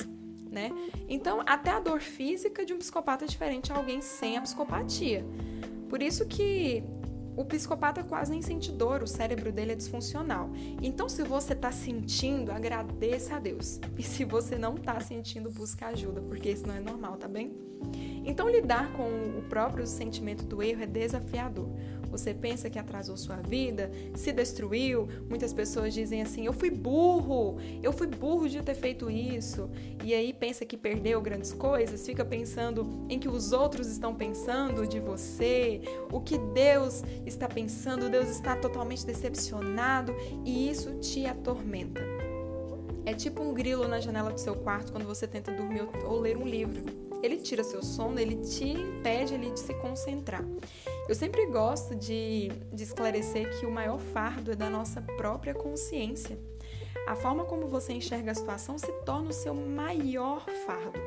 Né? 0.50 0.72
Então, 1.08 1.42
até 1.46 1.70
a 1.70 1.78
dor 1.78 2.00
física 2.00 2.64
de 2.64 2.72
um 2.72 2.78
psicopata 2.78 3.24
é 3.24 3.28
diferente 3.28 3.72
a 3.72 3.76
alguém 3.76 4.00
sem 4.00 4.36
a 4.36 4.42
psicopatia. 4.42 5.24
Por 5.88 6.02
isso 6.02 6.26
que 6.26 6.82
o 7.36 7.44
psicopata 7.44 8.02
quase 8.02 8.32
nem 8.32 8.42
sente 8.42 8.70
dor, 8.70 9.02
o 9.02 9.06
cérebro 9.06 9.52
dele 9.52 9.72
é 9.72 9.74
disfuncional. 9.74 10.50
Então, 10.82 11.08
se 11.08 11.22
você 11.22 11.52
está 11.52 11.70
sentindo, 11.70 12.50
agradeça 12.50 13.36
a 13.36 13.38
Deus. 13.38 13.80
E 13.96 14.02
se 14.02 14.24
você 14.24 14.56
não 14.56 14.74
está 14.74 15.00
sentindo, 15.00 15.50
busca 15.50 15.86
ajuda, 15.86 16.20
porque 16.20 16.50
isso 16.50 16.66
não 16.66 16.74
é 16.74 16.80
normal, 16.80 17.16
tá 17.16 17.28
bem? 17.28 17.52
Então, 18.24 18.48
lidar 18.48 18.92
com 18.92 19.08
o 19.38 19.42
próprio 19.48 19.86
sentimento 19.86 20.44
do 20.44 20.62
erro 20.62 20.82
é 20.82 20.86
desafiador. 20.86 21.68
Você 22.10 22.34
pensa 22.34 22.68
que 22.68 22.78
atrasou 22.78 23.16
sua 23.16 23.36
vida, 23.36 23.90
se 24.14 24.32
destruiu. 24.32 25.08
Muitas 25.28 25.52
pessoas 25.52 25.94
dizem 25.94 26.22
assim: 26.22 26.46
eu 26.46 26.52
fui 26.52 26.70
burro, 26.70 27.58
eu 27.82 27.92
fui 27.92 28.06
burro 28.06 28.48
de 28.48 28.62
ter 28.62 28.74
feito 28.74 29.10
isso. 29.10 29.70
E 30.04 30.12
aí 30.12 30.32
pensa 30.32 30.64
que 30.64 30.76
perdeu 30.76 31.20
grandes 31.20 31.52
coisas, 31.52 32.04
fica 32.04 32.24
pensando 32.24 33.06
em 33.08 33.18
que 33.18 33.28
os 33.28 33.52
outros 33.52 33.88
estão 33.88 34.14
pensando 34.14 34.86
de 34.86 34.98
você, 34.98 35.80
o 36.10 36.20
que 36.20 36.38
Deus 36.38 37.02
está 37.24 37.48
pensando, 37.48 38.08
Deus 38.08 38.28
está 38.28 38.56
totalmente 38.56 39.06
decepcionado 39.06 40.14
e 40.44 40.68
isso 40.70 40.98
te 40.98 41.26
atormenta. 41.26 42.00
É 43.06 43.14
tipo 43.14 43.42
um 43.42 43.54
grilo 43.54 43.88
na 43.88 44.00
janela 44.00 44.30
do 44.30 44.38
seu 44.38 44.54
quarto 44.54 44.92
quando 44.92 45.06
você 45.06 45.26
tenta 45.26 45.52
dormir 45.52 45.88
ou 46.04 46.20
ler 46.20 46.36
um 46.36 46.46
livro. 46.46 46.82
Ele 47.22 47.36
tira 47.36 47.62
seu 47.62 47.82
sono, 47.82 48.18
ele 48.18 48.36
te 48.36 48.64
impede 48.64 49.34
ali 49.34 49.50
de 49.50 49.60
se 49.60 49.74
concentrar. 49.74 50.44
Eu 51.10 51.14
sempre 51.16 51.44
gosto 51.46 51.96
de, 51.96 52.50
de 52.72 52.84
esclarecer 52.84 53.58
que 53.58 53.66
o 53.66 53.70
maior 53.72 53.98
fardo 53.98 54.52
é 54.52 54.54
da 54.54 54.70
nossa 54.70 55.02
própria 55.02 55.52
consciência. 55.52 56.38
A 57.04 57.16
forma 57.16 57.44
como 57.44 57.66
você 57.66 57.92
enxerga 57.92 58.30
a 58.30 58.34
situação 58.34 58.78
se 58.78 58.92
torna 59.04 59.30
o 59.30 59.32
seu 59.32 59.52
maior 59.52 60.46
fardo. 60.64 61.00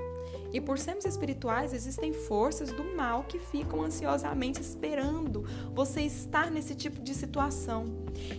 E 0.53 0.62
por 0.62 0.77
sermos 0.77 1.03
espirituais, 1.03 1.74
existem 1.74 2.13
forças 2.13 2.72
do 2.72 2.95
mal 2.95 3.24
que 3.24 3.39
ficam 3.39 3.81
ansiosamente 3.81 4.62
esperando 4.62 5.43
você 5.74 6.01
estar 6.01 6.51
nesse 6.51 6.75
tipo 6.75 7.01
de 7.01 7.15
situação. 7.15 7.86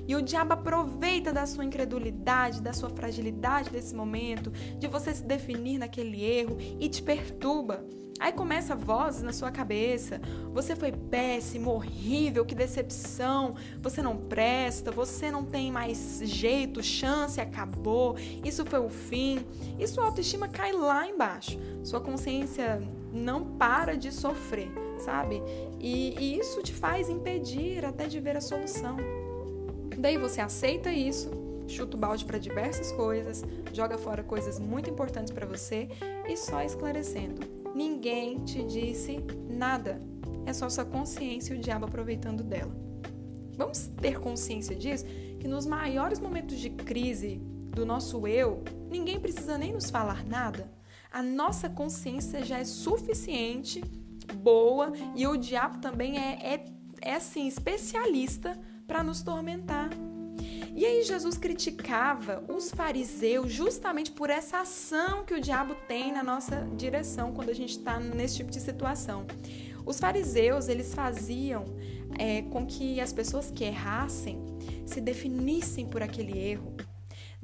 E 0.06 0.14
o 0.14 0.22
diabo 0.22 0.52
aproveita 0.52 1.32
da 1.32 1.44
sua 1.44 1.64
incredulidade, 1.64 2.62
da 2.62 2.72
sua 2.72 2.88
fragilidade 2.88 3.68
desse 3.68 3.94
momento, 3.94 4.52
de 4.78 4.86
você 4.86 5.12
se 5.12 5.24
definir 5.24 5.78
naquele 5.78 6.22
erro 6.22 6.56
e 6.78 6.88
te 6.88 7.02
perturba. 7.02 7.84
Aí 8.20 8.32
começa 8.32 8.76
vozes 8.76 9.22
na 9.22 9.32
sua 9.32 9.50
cabeça. 9.50 10.20
Você 10.52 10.76
foi 10.76 10.92
péssimo, 10.92 11.72
horrível, 11.72 12.44
que 12.44 12.54
decepção. 12.54 13.56
Você 13.82 14.00
não 14.00 14.16
presta, 14.16 14.92
você 14.92 15.30
não 15.30 15.44
tem 15.44 15.72
mais 15.72 16.20
jeito, 16.24 16.82
chance, 16.82 17.40
acabou. 17.40 18.16
Isso 18.44 18.64
foi 18.64 18.78
o 18.78 18.88
fim. 18.88 19.44
E 19.78 19.86
sua 19.86 20.04
autoestima 20.04 20.46
cai 20.46 20.72
lá 20.72 21.06
embaixo. 21.08 21.58
Sua 21.82 22.00
consciência 22.04 22.80
não 23.12 23.44
para 23.56 23.96
de 23.96 24.12
sofrer, 24.12 24.70
sabe? 24.98 25.42
E, 25.80 26.14
e 26.18 26.38
isso 26.38 26.62
te 26.62 26.72
faz 26.72 27.08
impedir 27.08 27.84
até 27.84 28.06
de 28.06 28.20
ver 28.20 28.36
a 28.36 28.40
solução. 28.40 28.96
Daí 29.98 30.16
você 30.16 30.40
aceita 30.40 30.92
isso, 30.92 31.30
chuta 31.66 31.96
o 31.96 32.00
balde 32.00 32.24
para 32.24 32.38
diversas 32.38 32.92
coisas, 32.92 33.42
joga 33.72 33.98
fora 33.98 34.22
coisas 34.22 34.58
muito 34.58 34.88
importantes 34.88 35.32
para 35.32 35.46
você 35.46 35.88
e 36.28 36.36
só 36.36 36.62
esclarecendo 36.62 37.64
Ninguém 37.74 38.38
te 38.44 38.62
disse 38.62 39.18
nada. 39.50 40.00
É 40.46 40.52
só 40.52 40.68
sua 40.68 40.84
consciência 40.84 41.52
e 41.52 41.58
o 41.58 41.60
diabo 41.60 41.86
aproveitando 41.86 42.44
dela. 42.44 42.72
Vamos 43.56 43.88
ter 44.00 44.20
consciência 44.20 44.76
disso? 44.76 45.04
Que 45.40 45.48
nos 45.48 45.66
maiores 45.66 46.20
momentos 46.20 46.58
de 46.58 46.70
crise 46.70 47.38
do 47.72 47.84
nosso 47.84 48.28
eu, 48.28 48.62
ninguém 48.88 49.18
precisa 49.18 49.58
nem 49.58 49.72
nos 49.72 49.90
falar 49.90 50.24
nada. 50.24 50.70
A 51.14 51.22
nossa 51.22 51.68
consciência 51.68 52.44
já 52.44 52.58
é 52.58 52.64
suficiente, 52.64 53.80
boa, 54.42 54.92
e 55.14 55.24
o 55.28 55.36
diabo 55.36 55.78
também 55.78 56.18
é, 56.18 56.54
é, 56.54 56.64
é 57.00 57.14
assim, 57.14 57.46
especialista 57.46 58.58
para 58.84 59.00
nos 59.00 59.22
tormentar. 59.22 59.90
E 60.74 60.84
aí 60.84 61.04
Jesus 61.04 61.38
criticava 61.38 62.42
os 62.48 62.72
fariseus 62.72 63.52
justamente 63.52 64.10
por 64.10 64.28
essa 64.28 64.62
ação 64.62 65.24
que 65.24 65.32
o 65.32 65.40
diabo 65.40 65.76
tem 65.86 66.10
na 66.10 66.24
nossa 66.24 66.66
direção 66.76 67.32
quando 67.32 67.50
a 67.50 67.54
gente 67.54 67.78
está 67.78 68.00
nesse 68.00 68.38
tipo 68.38 68.50
de 68.50 68.58
situação. 68.58 69.24
Os 69.86 70.00
fariseus 70.00 70.68
eles 70.68 70.94
faziam 70.94 71.64
é, 72.18 72.42
com 72.42 72.66
que 72.66 73.00
as 73.00 73.12
pessoas 73.12 73.52
que 73.52 73.62
errassem 73.62 74.44
se 74.84 75.00
definissem 75.00 75.86
por 75.86 76.02
aquele 76.02 76.36
erro. 76.36 76.74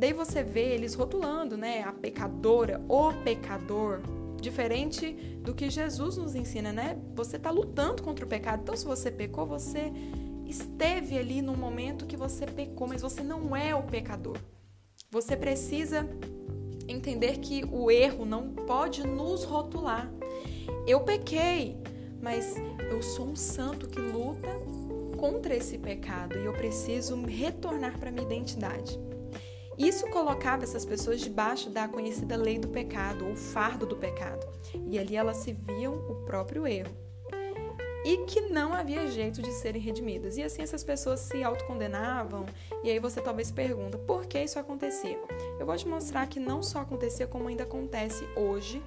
Daí 0.00 0.14
você 0.14 0.42
vê 0.42 0.73
eles 0.73 0.95
rotulando, 0.95 1.59
né, 1.59 1.83
a 1.83 1.92
pecadora, 1.92 2.80
o 2.88 3.12
pecador, 3.23 4.00
diferente 4.40 5.12
do 5.42 5.54
que 5.54 5.69
Jesus 5.69 6.16
nos 6.16 6.35
ensina, 6.35 6.73
né? 6.73 6.99
Você 7.14 7.37
está 7.37 7.50
lutando 7.50 8.02
contra 8.02 8.25
o 8.25 8.28
pecado. 8.28 8.62
Então, 8.62 8.75
se 8.75 8.87
você 8.87 9.11
pecou, 9.11 9.45
você 9.45 9.92
esteve 10.47 11.19
ali 11.19 11.42
no 11.42 11.54
momento 11.54 12.07
que 12.07 12.16
você 12.16 12.47
pecou, 12.47 12.88
mas 12.88 13.02
você 13.02 13.23
não 13.23 13.54
é 13.54 13.75
o 13.75 13.83
pecador. 13.83 14.38
Você 15.11 15.37
precisa 15.37 16.09
entender 16.88 17.37
que 17.40 17.62
o 17.71 17.90
erro 17.90 18.25
não 18.25 18.54
pode 18.54 19.07
nos 19.07 19.45
rotular. 19.45 20.11
Eu 20.87 21.00
pequei, 21.00 21.76
mas 22.23 22.57
eu 22.90 23.02
sou 23.02 23.26
um 23.26 23.37
santo 23.37 23.87
que 23.87 24.00
luta 24.00 24.49
contra 25.19 25.54
esse 25.54 25.76
pecado 25.76 26.38
e 26.38 26.47
eu 26.47 26.54
preciso 26.54 27.23
retornar 27.26 27.99
para 27.99 28.11
minha 28.11 28.25
identidade. 28.25 28.99
Isso 29.80 30.06
colocava 30.10 30.62
essas 30.62 30.84
pessoas 30.84 31.22
debaixo 31.22 31.70
da 31.70 31.88
conhecida 31.88 32.37
lei 32.37 32.58
do 32.58 32.68
pecado, 32.68 33.26
ou 33.26 33.34
fardo 33.34 33.87
do 33.87 33.96
pecado, 33.96 34.46
e 34.87 34.99
ali 34.99 35.16
elas 35.16 35.38
se 35.38 35.54
viam 35.54 35.94
o 35.94 36.16
próprio 36.26 36.66
erro 36.66 36.94
e 38.04 38.18
que 38.26 38.42
não 38.42 38.75
havia 38.75 39.06
jeito 39.08 39.40
de 39.42 39.50
serem 39.52 39.80
redimidas. 39.80 40.37
E 40.37 40.42
assim 40.42 40.60
essas 40.62 40.84
pessoas 40.84 41.20
se 41.20 41.42
autocondenavam, 41.42 42.44
e 42.84 42.90
aí 42.90 42.99
você 42.99 43.22
talvez 43.22 43.50
pergunta, 43.50 43.96
por 43.96 44.26
que 44.26 44.38
isso 44.42 44.58
acontecia? 44.58 45.18
Eu 45.58 45.64
vou 45.64 45.76
te 45.76 45.88
mostrar 45.88 46.26
que 46.26 46.38
não 46.38 46.62
só 46.62 46.80
acontecia 46.80 47.26
como 47.26 47.49
ainda 47.49 47.64
acontece 47.64 48.22
hoje, 48.37 48.82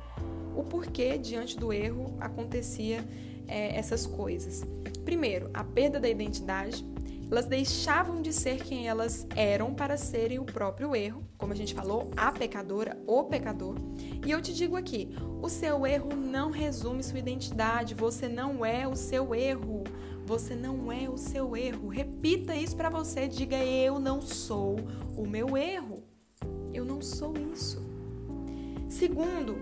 o 0.55 0.63
porquê 0.63 1.17
diante 1.17 1.57
do 1.57 1.73
erro 1.73 2.15
acontecia 2.19 3.03
é, 3.47 3.75
essas 3.75 4.05
coisas. 4.05 4.63
Primeiro, 5.03 5.50
a 5.53 5.63
perda 5.63 6.00
da 6.00 6.07
identidade, 6.07 6.85
elas 7.33 7.47
deixavam 7.47 8.21
de 8.21 8.31
ser 8.31 8.63
quem 8.63 8.87
elas 8.87 9.25
eram 9.35 9.73
para 9.73 9.97
serem 9.97 10.37
o 10.37 10.45
próprio 10.45 10.95
erro, 10.95 11.23
como 11.35 11.51
a 11.51 11.55
gente 11.55 11.73
falou, 11.73 12.11
a 12.15 12.31
pecadora, 12.31 12.95
o 13.07 13.23
pecador. 13.23 13.75
E 14.23 14.29
eu 14.29 14.39
te 14.39 14.53
digo 14.53 14.75
aqui, 14.75 15.15
o 15.41 15.49
seu 15.49 15.87
erro 15.87 16.15
não 16.15 16.51
resume 16.51 17.01
sua 17.01 17.17
identidade, 17.17 17.95
você 17.95 18.27
não 18.27 18.63
é 18.63 18.87
o 18.87 18.95
seu 18.95 19.33
erro. 19.33 19.83
Você 20.27 20.53
não 20.53 20.91
é 20.91 21.09
o 21.09 21.17
seu 21.17 21.57
erro. 21.57 21.87
Repita 21.87 22.55
isso 22.55 22.77
para 22.77 22.91
você, 22.91 23.27
diga 23.27 23.57
eu 23.57 23.99
não 23.99 24.21
sou 24.21 24.75
o 25.17 25.25
meu 25.27 25.57
erro. 25.57 26.03
Eu 26.71 26.85
não 26.85 27.01
sou 27.01 27.33
isso. 27.51 27.83
Segundo, 28.87 29.57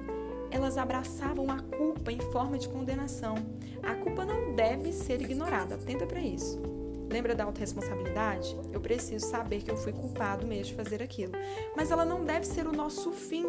elas 0.51 0.77
abraçavam 0.77 1.49
a 1.49 1.61
culpa 1.61 2.11
em 2.11 2.19
forma 2.19 2.57
de 2.57 2.67
condenação. 2.67 3.35
A 3.81 3.95
culpa 3.95 4.25
não 4.25 4.53
deve 4.53 4.91
ser 4.91 5.21
ignorada. 5.21 5.75
Atenta 5.75 6.05
para 6.05 6.19
isso. 6.19 6.80
Lembra 7.11 7.35
da 7.35 7.43
autorresponsabilidade? 7.43 8.57
Eu 8.71 8.79
preciso 8.79 9.27
saber 9.27 9.61
que 9.61 9.69
eu 9.69 9.75
fui 9.75 9.91
culpado 9.91 10.47
mesmo 10.47 10.67
de 10.67 10.73
fazer 10.73 11.03
aquilo. 11.03 11.33
Mas 11.75 11.91
ela 11.91 12.05
não 12.05 12.23
deve 12.23 12.45
ser 12.45 12.65
o 12.65 12.71
nosso 12.71 13.11
fim. 13.11 13.45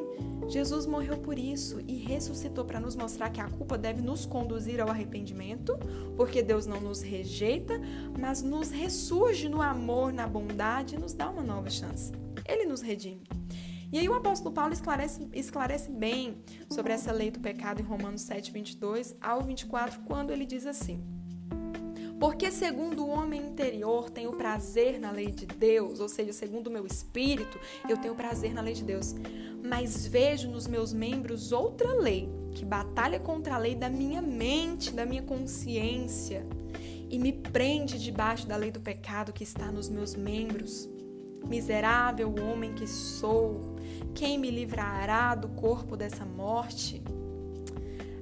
Jesus 0.49 0.85
morreu 0.85 1.17
por 1.19 1.39
isso 1.39 1.81
e 1.87 1.95
ressuscitou 1.95 2.65
para 2.65 2.81
nos 2.81 2.97
mostrar 2.97 3.31
que 3.31 3.41
a 3.41 3.49
culpa 3.49 3.79
deve 3.79 4.03
nos 4.03 4.27
conduzir 4.27 4.81
ao 4.81 4.89
arrependimento, 4.89 5.79
porque 6.17 6.43
Deus 6.43 6.67
não 6.67 6.81
nos 6.81 7.03
rejeita, 7.03 7.81
mas 8.19 8.43
nos 8.43 8.71
ressurge 8.71 9.49
no 9.49 9.63
amor, 9.63 10.13
na 10.13 10.27
bondade 10.27 10.97
e 10.97 10.99
nos 10.99 11.15
dá 11.15 11.31
uma 11.31 11.43
nova 11.43 11.71
chance. 11.71 12.11
Ele 12.49 12.67
nos 12.67 12.81
redime. 12.81 13.23
E 13.93 13.99
aí 13.99 14.09
o 14.09 14.15
apóstolo 14.15 14.53
Paulo 14.53 14.73
esclarece, 14.73 15.29
esclarece 15.35 15.91
bem 15.91 16.43
sobre 16.69 16.93
essa 16.93 17.13
lei 17.13 17.31
do 17.31 17.39
pecado 17.39 17.81
em 17.81 17.85
Romanos 17.85 18.23
7, 18.23 18.51
22 18.51 19.15
ao 19.21 19.43
24, 19.43 20.01
quando 20.01 20.33
ele 20.33 20.47
diz 20.47 20.67
assim. 20.67 21.12
Porque, 22.23 22.53
segundo 22.53 23.05
o 23.05 23.09
homem 23.09 23.43
interior, 23.49 24.09
tenho 24.09 24.31
prazer 24.35 25.01
na 25.01 25.11
lei 25.11 25.33
de 25.33 25.45
Deus, 25.45 25.99
ou 25.99 26.09
seja, 26.09 26.33
segundo 26.33 26.69
o 26.69 26.71
meu 26.71 26.87
espírito, 26.87 27.59
eu 27.89 27.97
tenho 27.97 28.15
prazer 28.15 28.55
na 28.55 28.61
lei 28.61 28.75
de 28.75 28.85
Deus. 28.85 29.13
Mas 29.61 30.07
vejo 30.07 30.49
nos 30.49 30.69
meus 30.69 30.93
membros 30.93 31.51
outra 31.51 31.93
lei, 31.95 32.29
que 32.55 32.65
batalha 32.65 33.19
contra 33.19 33.57
a 33.57 33.59
lei 33.59 33.75
da 33.75 33.91
minha 33.91 34.23
mente, 34.23 34.93
da 34.93 35.05
minha 35.05 35.25
consciência, 35.25 36.47
e 37.11 37.19
me 37.19 37.33
prende 37.33 37.99
debaixo 37.99 38.47
da 38.47 38.55
lei 38.55 38.71
do 38.71 38.79
pecado 38.79 39.33
que 39.33 39.43
está 39.43 39.73
nos 39.73 39.89
meus 39.89 40.15
membros. 40.15 40.89
Miserável 41.45 42.33
homem 42.41 42.73
que 42.73 42.87
sou, 42.87 43.75
quem 44.15 44.39
me 44.39 44.49
livrará 44.49 45.35
do 45.35 45.49
corpo 45.49 45.97
dessa 45.97 46.25
morte? 46.25 47.03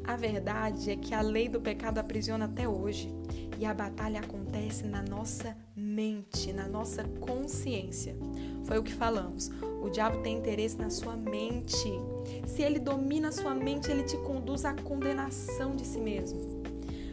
A 0.03 0.17
verdade 0.17 0.91
é 0.91 0.97
que 0.97 1.13
a 1.13 1.21
lei 1.21 1.51
do 1.51 1.61
pecado 1.61 1.99
aprisiona 1.99 2.47
até 2.47 2.67
hoje 2.67 3.15
e 3.61 3.67
a 3.67 3.75
batalha 3.75 4.21
acontece 4.21 4.87
na 4.87 5.03
nossa 5.03 5.55
mente, 5.77 6.51
na 6.51 6.67
nossa 6.67 7.05
consciência. 7.05 8.17
Foi 8.65 8.79
o 8.79 8.83
que 8.83 8.95
falamos. 8.95 9.51
O 9.83 9.91
diabo 9.91 10.23
tem 10.23 10.39
interesse 10.39 10.79
na 10.79 10.89
sua 10.89 11.15
mente. 11.15 11.93
Se 12.47 12.63
ele 12.63 12.79
domina 12.79 13.29
a 13.29 13.33
sua 13.33 13.55
mente, 13.55 13.91
ele 13.91 14.03
te 14.03 14.17
conduz 14.17 14.65
à 14.65 14.73
condenação 14.73 15.77
de 15.77 15.85
si 15.85 16.01
mesmo. 16.01 16.50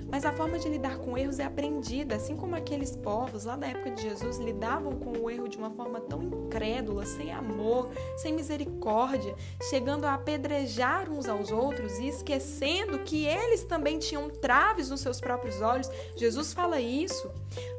Mas 0.10 0.24
a 0.24 0.32
forma 0.32 0.58
de 0.58 0.70
lidar 0.70 0.98
com 0.98 1.18
erros 1.18 1.40
é 1.40 1.44
aprendida, 1.44 2.16
assim 2.16 2.36
como 2.36 2.56
aqueles 2.56 2.96
povos 2.96 3.44
lá 3.44 3.56
da 3.56 3.68
época 3.68 3.92
de 3.92 4.04
Jesus 4.04 4.38
lidavam 4.38 4.94
com 4.94 5.12
o 5.12 5.30
erro 5.30 5.48
de 5.50 5.58
uma 5.58 5.70
forma 5.70 6.00
tão 6.00 6.24
incrédula, 6.24 7.06
sem 7.06 7.32
amor, 7.32 7.90
sem 8.16 8.34
misericórdia, 8.34 9.36
chegando 9.70 10.06
a 10.06 10.14
apedrejar 10.14 11.10
uns 11.10 11.28
aos 11.28 11.52
outros 11.52 12.00
e 12.00 12.08
esquecendo 12.08 13.00
que 13.00 13.26
eles 13.26 13.64
também 13.64 14.00
tinham 14.00 14.30
traves 14.30 14.90
nos 14.90 15.02
seus 15.02 15.20
próprios 15.20 15.62
olhos. 15.62 15.90
Jesus 16.16 16.54
fala 16.54 16.80
isso. 16.80 17.30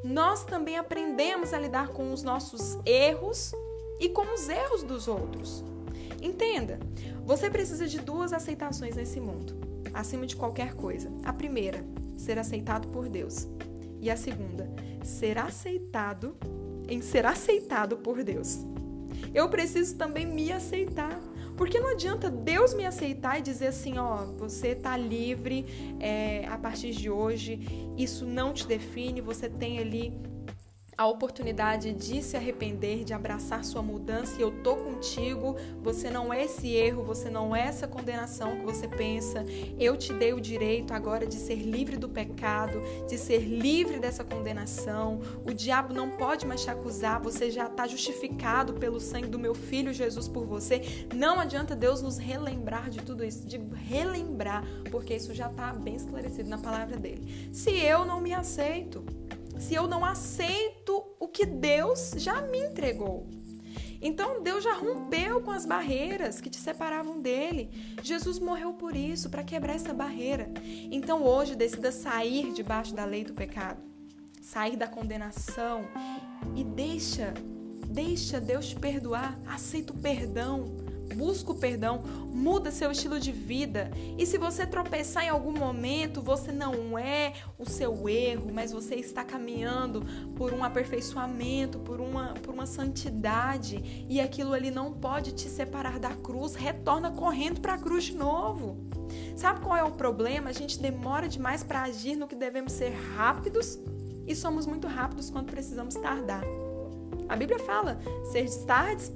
Nós 0.04 0.44
também 0.44 0.76
aprendemos 0.76 1.54
a 1.54 1.58
lidar 1.58 1.88
com 1.88 2.12
os 2.12 2.22
nossos 2.22 2.78
erros 2.84 3.52
e 3.98 4.08
com 4.08 4.34
os 4.34 4.48
erros 4.48 4.82
dos 4.82 5.08
outros. 5.08 5.64
Entenda, 6.20 6.78
você 7.24 7.48
precisa 7.48 7.86
de 7.86 8.00
duas 8.00 8.32
aceitações 8.32 8.96
nesse 8.96 9.20
mundo, 9.20 9.56
acima 9.94 10.26
de 10.26 10.36
qualquer 10.36 10.74
coisa. 10.74 11.10
A 11.24 11.32
primeira, 11.32 11.84
ser 12.18 12.38
aceitado 12.38 12.88
por 12.88 13.08
Deus. 13.08 13.48
E 14.00 14.10
a 14.10 14.16
segunda, 14.16 14.68
ser 15.02 15.38
aceitado 15.38 16.36
em 16.88 17.00
ser 17.00 17.24
aceitado 17.24 17.96
por 17.98 18.22
Deus. 18.22 18.58
Eu 19.34 19.48
preciso 19.48 19.96
também 19.96 20.26
me 20.26 20.52
aceitar. 20.52 21.20
Porque 21.56 21.80
não 21.80 21.90
adianta 21.90 22.30
Deus 22.30 22.72
me 22.72 22.86
aceitar 22.86 23.40
e 23.40 23.42
dizer 23.42 23.68
assim, 23.68 23.98
ó, 23.98 24.18
você 24.38 24.76
tá 24.76 24.96
livre 24.96 25.66
é, 25.98 26.46
a 26.46 26.56
partir 26.56 26.92
de 26.92 27.10
hoje, 27.10 27.58
isso 27.96 28.24
não 28.24 28.54
te 28.54 28.64
define, 28.64 29.20
você 29.20 29.48
tem 29.48 29.80
ali 29.80 30.12
a 30.98 31.06
oportunidade 31.06 31.92
de 31.92 32.20
se 32.20 32.36
arrepender, 32.36 33.04
de 33.04 33.14
abraçar 33.14 33.64
sua 33.64 33.80
mudança 33.80 34.36
e 34.36 34.42
eu 34.42 34.50
tô 34.64 34.74
contigo. 34.74 35.54
Você 35.80 36.10
não 36.10 36.34
é 36.34 36.44
esse 36.44 36.72
erro, 36.72 37.04
você 37.04 37.30
não 37.30 37.54
é 37.54 37.60
essa 37.60 37.86
condenação 37.86 38.58
que 38.58 38.64
você 38.64 38.88
pensa. 38.88 39.46
Eu 39.78 39.96
te 39.96 40.12
dei 40.12 40.32
o 40.32 40.40
direito 40.40 40.92
agora 40.92 41.24
de 41.24 41.36
ser 41.36 41.54
livre 41.54 41.96
do 41.96 42.08
pecado, 42.08 42.82
de 43.08 43.16
ser 43.16 43.38
livre 43.38 44.00
dessa 44.00 44.24
condenação. 44.24 45.20
O 45.46 45.54
diabo 45.54 45.94
não 45.94 46.10
pode 46.10 46.44
mais 46.44 46.64
te 46.64 46.70
acusar, 46.70 47.22
você 47.22 47.48
já 47.48 47.66
está 47.66 47.86
justificado 47.86 48.74
pelo 48.74 48.98
sangue 48.98 49.28
do 49.28 49.38
meu 49.38 49.54
filho 49.54 49.92
Jesus 49.92 50.26
por 50.26 50.46
você. 50.46 51.06
Não 51.14 51.38
adianta 51.38 51.76
Deus 51.76 52.02
nos 52.02 52.18
relembrar 52.18 52.90
de 52.90 52.98
tudo 53.02 53.24
isso, 53.24 53.46
de 53.46 53.56
relembrar, 53.86 54.64
porque 54.90 55.14
isso 55.14 55.32
já 55.32 55.48
está 55.48 55.72
bem 55.72 55.94
esclarecido 55.94 56.50
na 56.50 56.58
palavra 56.58 56.96
dele. 56.96 57.48
Se 57.52 57.70
eu 57.70 58.04
não 58.04 58.20
me 58.20 58.34
aceito, 58.34 59.04
se 59.58 59.74
eu 59.74 59.86
não 59.86 60.04
aceito 60.04 61.04
o 61.18 61.28
que 61.28 61.44
Deus 61.44 62.12
já 62.16 62.40
me 62.42 62.58
entregou. 62.58 63.26
Então 64.00 64.42
Deus 64.42 64.62
já 64.62 64.74
rompeu 64.74 65.40
com 65.40 65.50
as 65.50 65.66
barreiras 65.66 66.40
que 66.40 66.48
te 66.48 66.58
separavam 66.58 67.20
dele. 67.20 67.70
Jesus 68.02 68.38
morreu 68.38 68.72
por 68.72 68.94
isso, 68.94 69.28
para 69.28 69.42
quebrar 69.42 69.74
essa 69.74 69.92
barreira. 69.92 70.50
Então 70.90 71.24
hoje 71.24 71.56
decida 71.56 71.90
sair 71.90 72.52
debaixo 72.52 72.94
da 72.94 73.04
lei 73.04 73.24
do 73.24 73.34
pecado, 73.34 73.82
sair 74.40 74.76
da 74.76 74.86
condenação 74.86 75.84
e 76.54 76.62
deixa, 76.62 77.34
deixa 77.88 78.40
Deus 78.40 78.68
te 78.68 78.76
perdoar. 78.76 79.38
Aceita 79.46 79.92
o 79.92 79.98
perdão 79.98 80.87
busca 81.14 81.52
o 81.52 81.54
perdão, 81.54 82.02
muda 82.32 82.70
seu 82.70 82.90
estilo 82.90 83.18
de 83.18 83.32
vida. 83.32 83.90
E 84.16 84.26
se 84.26 84.38
você 84.38 84.66
tropeçar 84.66 85.24
em 85.24 85.28
algum 85.28 85.52
momento, 85.52 86.20
você 86.20 86.52
não 86.52 86.98
é 86.98 87.32
o 87.58 87.68
seu 87.68 88.08
erro, 88.08 88.50
mas 88.52 88.72
você 88.72 88.94
está 88.94 89.24
caminhando 89.24 90.02
por 90.36 90.52
um 90.52 90.62
aperfeiçoamento, 90.62 91.78
por 91.80 92.00
uma, 92.00 92.34
por 92.34 92.54
uma 92.54 92.66
santidade, 92.66 94.06
e 94.08 94.20
aquilo 94.20 94.52
ali 94.52 94.70
não 94.70 94.92
pode 94.92 95.32
te 95.32 95.48
separar 95.48 95.98
da 95.98 96.14
cruz, 96.14 96.54
retorna 96.54 97.10
correndo 97.10 97.60
para 97.60 97.74
a 97.74 97.78
cruz 97.78 98.04
de 98.04 98.16
novo. 98.16 98.76
Sabe 99.36 99.60
qual 99.60 99.76
é 99.76 99.84
o 99.84 99.92
problema? 99.92 100.50
A 100.50 100.52
gente 100.52 100.80
demora 100.80 101.28
demais 101.28 101.62
para 101.62 101.82
agir 101.82 102.16
no 102.16 102.26
que 102.26 102.34
devemos 102.34 102.72
ser 102.72 102.90
rápidos 103.16 103.78
e 104.26 104.34
somos 104.34 104.66
muito 104.66 104.86
rápidos 104.86 105.30
quando 105.30 105.50
precisamos 105.50 105.94
tardar. 105.94 106.42
A 107.28 107.36
Bíblia 107.36 107.58
fala, 107.58 107.98
serdes, 108.24 108.56
tardes, 108.64 109.12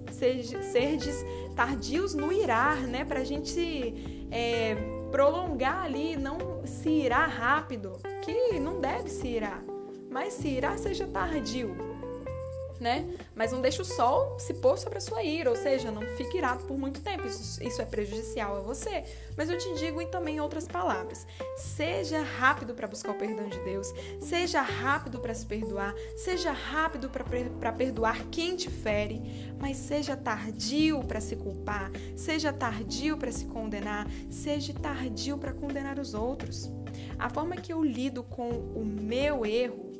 serdes 0.71 1.25
tardios 1.57 2.15
no 2.15 2.33
irar, 2.33 2.77
né? 2.87 3.07
A 3.09 3.25
gente 3.25 4.27
é, 4.31 4.77
prolongar 5.11 5.85
ali, 5.85 6.17
não 6.17 6.67
se 6.67 6.89
irar 6.89 7.29
rápido, 7.31 7.99
que 8.23 8.59
não 8.59 8.81
deve 8.81 9.09
se 9.09 9.29
irar, 9.29 9.63
mas 10.11 10.35
se 10.35 10.49
irar 10.49 10.79
seja 10.79 11.07
tardio 11.07 11.92
né? 12.83 13.09
Mas 13.35 13.53
não 13.53 13.61
deixe 13.61 13.81
o 13.81 13.85
sol 13.85 14.39
se 14.39 14.53
pôr 14.55 14.77
sobre 14.77 14.99
a 14.99 15.01
sua 15.01 15.23
ira, 15.23 15.49
ou 15.49 15.57
seja, 15.57 15.91
não 15.91 16.03
fique 16.17 16.37
irado 16.37 16.65
por 16.65 16.77
muito 16.77 17.01
tempo. 17.01 17.27
Isso, 17.27 17.63
isso 17.63 17.81
é 17.81 17.85
prejudicial 17.85 18.57
a 18.57 18.61
você. 18.61 19.05
Mas 19.37 19.49
eu 19.49 19.57
te 19.57 19.73
digo 19.75 20.03
em 20.03 20.07
também 20.09 20.41
outras 20.41 20.67
palavras: 20.67 21.27
seja 21.57 22.21
rápido 22.21 22.75
para 22.75 22.89
buscar 22.89 23.13
o 23.13 23.19
perdão 23.19 23.49
de 23.49 23.59
Deus, 23.61 23.95
seja 24.21 24.61
rápido 24.61 25.21
para 25.21 25.33
se 25.33 25.47
perdoar, 25.47 25.95
seja 26.17 26.51
rápido 26.51 27.09
para 27.09 27.73
perdoar 27.73 28.27
quem 28.31 28.57
te 28.57 28.69
fere, 28.69 29.23
mas 29.59 29.77
seja 29.77 30.17
tardio 30.17 31.03
para 31.05 31.21
se 31.21 31.37
culpar, 31.37 31.91
seja 32.17 32.53
tardio 32.53 33.17
para 33.17 33.31
se 33.31 33.47
condenar, 33.47 34.07
seja 34.29 34.75
tardio 34.75 35.39
para 35.39 35.53
condenar 35.53 35.99
os 35.99 36.13
outros. 36.13 36.71
A 37.19 37.31
forma 37.31 37.57
que 37.57 37.73
eu 37.73 37.83
lido 37.83 38.25
com 38.25 38.51
o 38.51 38.85
meu 38.85 39.47
erro 39.47 39.92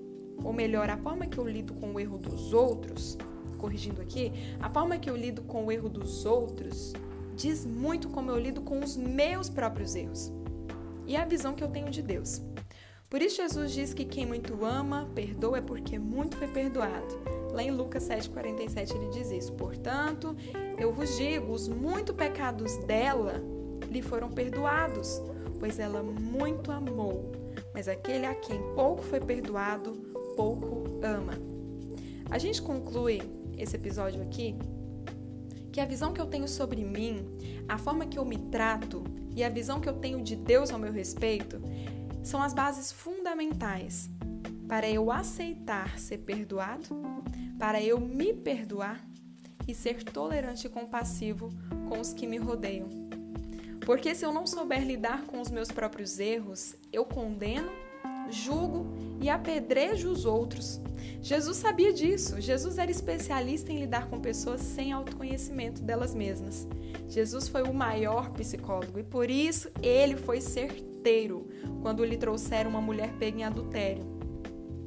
ou 0.45 0.53
melhor, 0.53 0.89
a 0.91 0.97
forma 0.97 1.27
que 1.27 1.39
eu 1.39 1.49
lido 1.49 1.75
com 1.75 1.95
o 1.95 2.01
erro 2.01 2.19
dos 2.19 2.53
outros, 2.53 3.17
corrigindo 3.59 4.01
aqui, 4.01 4.33
a 4.61 4.69
forma 4.69 4.99
que 4.99 5.09
eu 5.09 5.17
lido 5.17 5.43
com 5.43 5.67
o 5.67 5.73
erro 5.73 5.89
dos 5.89 6.25
outros 6.25 6.93
diz 7.35 7.65
muito 7.65 8.09
como 8.09 8.31
eu 8.31 8.39
lido 8.39 8.61
com 8.61 8.81
os 8.81 8.97
meus 8.97 9.49
próprios 9.49 9.95
erros 9.95 10.33
e 11.07 11.17
a 11.17 11.25
visão 11.25 11.55
que 11.55 11.65
eu 11.65 11.69
tenho 11.69 11.91
de 11.91 12.03
Deus. 12.03 12.43
Por 13.09 13.21
isso, 13.21 13.37
Jesus 13.37 13.73
diz 13.73 13.93
que 13.93 14.05
quem 14.05 14.25
muito 14.25 14.65
ama, 14.65 15.07
perdoa 15.15 15.59
é 15.59 15.61
porque 15.61 15.99
muito 15.99 16.37
foi 16.37 16.49
perdoado. 16.49 17.21
Lá 17.53 17.63
em 17.63 17.71
Lucas 17.71 18.09
7,47 18.09 18.95
ele 18.97 19.11
diz 19.11 19.31
isso. 19.31 19.53
Portanto, 19.53 20.35
eu 20.79 20.91
vos 20.91 21.19
digo: 21.19 21.53
os 21.53 21.69
muito 21.69 22.15
pecados 22.15 22.75
dela 22.87 23.35
lhe 23.91 24.01
foram 24.01 24.31
perdoados, 24.31 25.21
pois 25.61 25.79
ela 25.79 26.03
muito 26.03 26.73
amou. 26.73 27.33
Mas 27.75 27.87
aquele 27.87 28.25
a 28.25 28.35
quem 28.35 28.59
pouco 28.75 29.03
foi 29.03 29.21
perdoado, 29.21 29.93
pouco 30.37 30.85
ama. 31.03 31.35
A 32.31 32.39
gente 32.39 32.63
conclui 32.63 33.21
esse 33.57 33.77
episódio 33.77 34.23
aqui 34.23 34.57
que 35.73 35.81
a 35.81 35.87
visão 35.87 36.13
que 36.13 36.21
eu 36.21 36.27
tenho 36.27 36.47
sobre 36.47 36.85
mim, 36.85 37.25
a 37.67 37.79
forma 37.79 38.07
que 38.07 38.19
eu 38.19 38.25
me 38.25 38.37
trato 38.37 39.03
e 39.35 39.43
a 39.43 39.49
visão 39.49 39.81
que 39.81 39.89
eu 39.89 39.95
tenho 39.95 40.23
de 40.23 40.37
Deus 40.37 40.71
ao 40.71 40.79
meu 40.79 40.93
respeito 40.93 41.61
são 42.23 42.43
as 42.43 42.53
bases 42.53 42.93
fundamentais 42.93 44.11
para 44.69 44.89
eu 44.89 45.11
aceitar 45.11 45.99
ser 45.99 46.19
perdoado, 46.19 46.95
para 47.59 47.83
eu 47.83 48.01
me 48.01 48.33
perdoar 48.33 49.05
e 49.67 49.75
ser 49.75 50.03
tolerante 50.03 50.67
e 50.67 50.71
compassivo 50.71 51.51
com 51.89 52.01
os 52.01 52.13
que 52.13 52.27
me 52.27 52.37
rodeiam. 52.37 52.89
Porque 53.85 54.15
se 54.15 54.25
eu 54.25 54.33
não 54.33 54.47
souber 54.47 54.85
lidar 54.85 55.25
com 55.25 55.41
os 55.41 55.51
meus 55.51 55.71
próprios 55.71 56.19
erros, 56.19 56.77
eu 56.93 57.05
condeno 57.05 57.71
julgo 58.31 58.87
e 59.21 59.29
apedrejo 59.29 60.11
os 60.11 60.25
outros. 60.25 60.81
Jesus 61.21 61.59
sabia 61.59 61.93
disso. 61.93 62.41
Jesus 62.41 62.79
era 62.79 62.91
especialista 62.91 63.73
em 63.73 63.79
lidar 63.79 64.09
com 64.09 64.21
pessoas 64.21 64.61
sem 64.61 64.93
autoconhecimento 64.93 65.83
delas 65.83 66.15
mesmas. 66.15 66.67
Jesus 67.09 67.49
foi 67.49 67.63
o 67.63 67.73
maior 67.73 68.31
psicólogo 68.31 68.99
e 68.99 69.05
por 69.05 69.31
isso 69.31 69.71
ele 69.83 70.17
foi 70.17 70.41
certeiro 70.41 71.49
quando 71.81 72.05
lhe 72.05 72.17
trouxeram 72.17 72.71
uma 72.71 72.81
mulher 72.81 73.13
pega 73.19 73.39
em 73.39 73.45
adultério. 73.45 74.05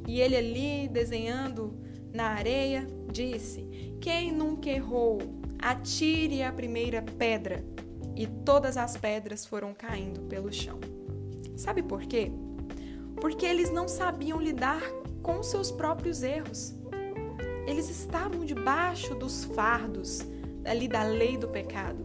E 0.08 0.20
ele 0.20 0.36
ali 0.36 0.88
desenhando 0.88 1.74
na 2.14 2.30
areia 2.30 2.88
disse: 3.12 3.98
Quem 4.02 4.32
nunca 4.32 4.70
errou, 4.70 5.20
atire 5.60 6.44
a 6.44 6.52
primeira 6.52 7.02
pedra. 7.02 7.64
E 8.16 8.26
todas 8.28 8.78
as 8.78 8.96
pedras 8.96 9.46
foram 9.46 9.74
caindo 9.74 10.22
pelo 10.22 10.52
chão. 10.52 10.80
Sabe 11.58 11.84
por 11.84 12.04
quê? 12.04 12.32
Porque 13.20 13.46
eles 13.46 13.72
não 13.72 13.88
sabiam 13.88 14.40
lidar 14.40 14.82
com 15.22 15.42
seus 15.42 15.72
próprios 15.72 16.24
erros. 16.24 16.74
Eles 17.66 17.90
estavam 17.90 18.46
debaixo 18.46 19.16
dos 19.16 19.44
fardos 19.46 20.22
ali 20.64 20.88
da 20.88 21.04
lei 21.04 21.38
do 21.38 21.48
pecado. 21.48 22.04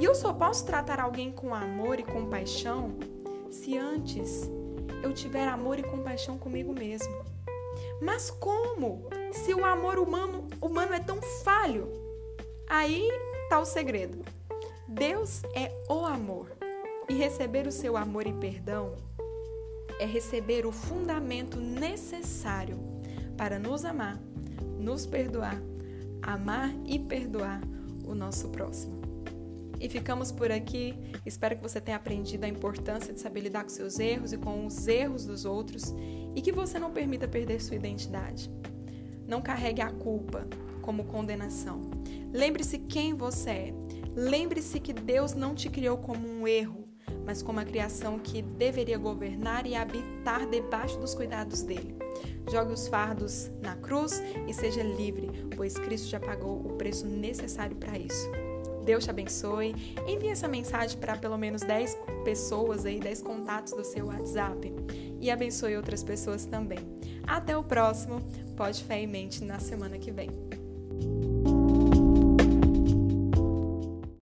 E 0.00 0.04
eu 0.04 0.14
só 0.14 0.32
posso 0.32 0.66
tratar 0.66 1.00
alguém 1.00 1.30
com 1.30 1.54
amor 1.54 1.98
e 2.00 2.02
compaixão 2.02 2.96
se 3.50 3.78
antes 3.78 4.50
eu 5.02 5.12
tiver 5.12 5.46
amor 5.46 5.78
e 5.78 5.82
compaixão 5.82 6.36
comigo 6.36 6.72
mesmo. 6.72 7.14
Mas 8.00 8.30
como? 8.30 9.08
Se 9.32 9.54
o 9.54 9.64
amor 9.64 9.98
humano, 9.98 10.48
humano 10.60 10.94
é 10.94 11.00
tão 11.00 11.20
falho? 11.42 11.90
Aí 12.68 13.08
está 13.44 13.60
o 13.60 13.64
segredo. 13.64 14.24
Deus 14.88 15.42
é 15.54 15.72
o 15.88 16.04
amor. 16.04 16.52
E 17.08 17.14
receber 17.14 17.66
o 17.66 17.72
seu 17.72 17.96
amor 17.96 18.26
e 18.26 18.32
perdão 18.32 18.96
é 19.98 20.06
receber 20.06 20.66
o 20.66 20.72
fundamento 20.72 21.58
necessário 21.60 22.78
para 23.36 23.58
nos 23.58 23.84
amar, 23.84 24.20
nos 24.78 25.06
perdoar, 25.06 25.60
amar 26.22 26.74
e 26.86 26.98
perdoar 26.98 27.60
o 28.04 28.14
nosso 28.14 28.48
próximo. 28.48 29.02
E 29.80 29.88
ficamos 29.88 30.32
por 30.32 30.50
aqui. 30.50 30.94
Espero 31.26 31.56
que 31.56 31.62
você 31.62 31.80
tenha 31.80 31.96
aprendido 31.96 32.44
a 32.44 32.48
importância 32.48 33.12
de 33.12 33.20
saber 33.20 33.40
lidar 33.40 33.64
com 33.64 33.68
seus 33.68 33.98
erros 33.98 34.32
e 34.32 34.38
com 34.38 34.66
os 34.66 34.86
erros 34.86 35.26
dos 35.26 35.44
outros 35.44 35.94
e 36.34 36.40
que 36.40 36.52
você 36.52 36.78
não 36.78 36.92
permita 36.92 37.28
perder 37.28 37.60
sua 37.60 37.76
identidade. 37.76 38.50
Não 39.26 39.42
carregue 39.42 39.82
a 39.82 39.90
culpa 39.90 40.46
como 40.80 41.04
condenação. 41.04 41.82
Lembre-se 42.32 42.78
quem 42.78 43.14
você 43.14 43.50
é. 43.50 43.74
Lembre-se 44.14 44.78
que 44.78 44.92
Deus 44.92 45.34
não 45.34 45.54
te 45.54 45.68
criou 45.68 45.98
como 45.98 46.28
um 46.28 46.46
erro, 46.46 46.83
mas 47.24 47.42
como 47.42 47.60
a 47.60 47.64
criação 47.64 48.18
que 48.18 48.42
deveria 48.42 48.98
governar 48.98 49.66
e 49.66 49.74
habitar 49.74 50.48
debaixo 50.48 50.98
dos 50.98 51.14
cuidados 51.14 51.62
dele. 51.62 51.96
Jogue 52.50 52.72
os 52.72 52.88
fardos 52.88 53.50
na 53.62 53.74
cruz 53.76 54.22
e 54.46 54.52
seja 54.52 54.82
livre, 54.82 55.30
pois 55.56 55.74
Cristo 55.74 56.08
já 56.08 56.20
pagou 56.20 56.60
o 56.60 56.74
preço 56.74 57.06
necessário 57.06 57.76
para 57.76 57.98
isso. 57.98 58.30
Deus 58.84 59.04
te 59.04 59.10
abençoe. 59.10 59.74
Envie 60.06 60.28
essa 60.28 60.46
mensagem 60.46 60.98
para 60.98 61.16
pelo 61.16 61.38
menos 61.38 61.62
10 61.62 61.96
pessoas 62.24 62.84
aí, 62.84 63.00
10 63.00 63.22
contatos 63.22 63.72
do 63.72 63.84
seu 63.84 64.06
WhatsApp 64.06 64.72
e 65.20 65.30
abençoe 65.30 65.76
outras 65.76 66.02
pessoas 66.02 66.44
também. 66.44 66.80
Até 67.26 67.56
o 67.56 67.64
próximo 67.64 68.20
Pode 68.56 68.84
Fé 68.84 69.00
em 69.00 69.06
Mente 69.06 69.42
na 69.42 69.58
semana 69.58 69.98
que 69.98 70.10
vem. 70.10 70.28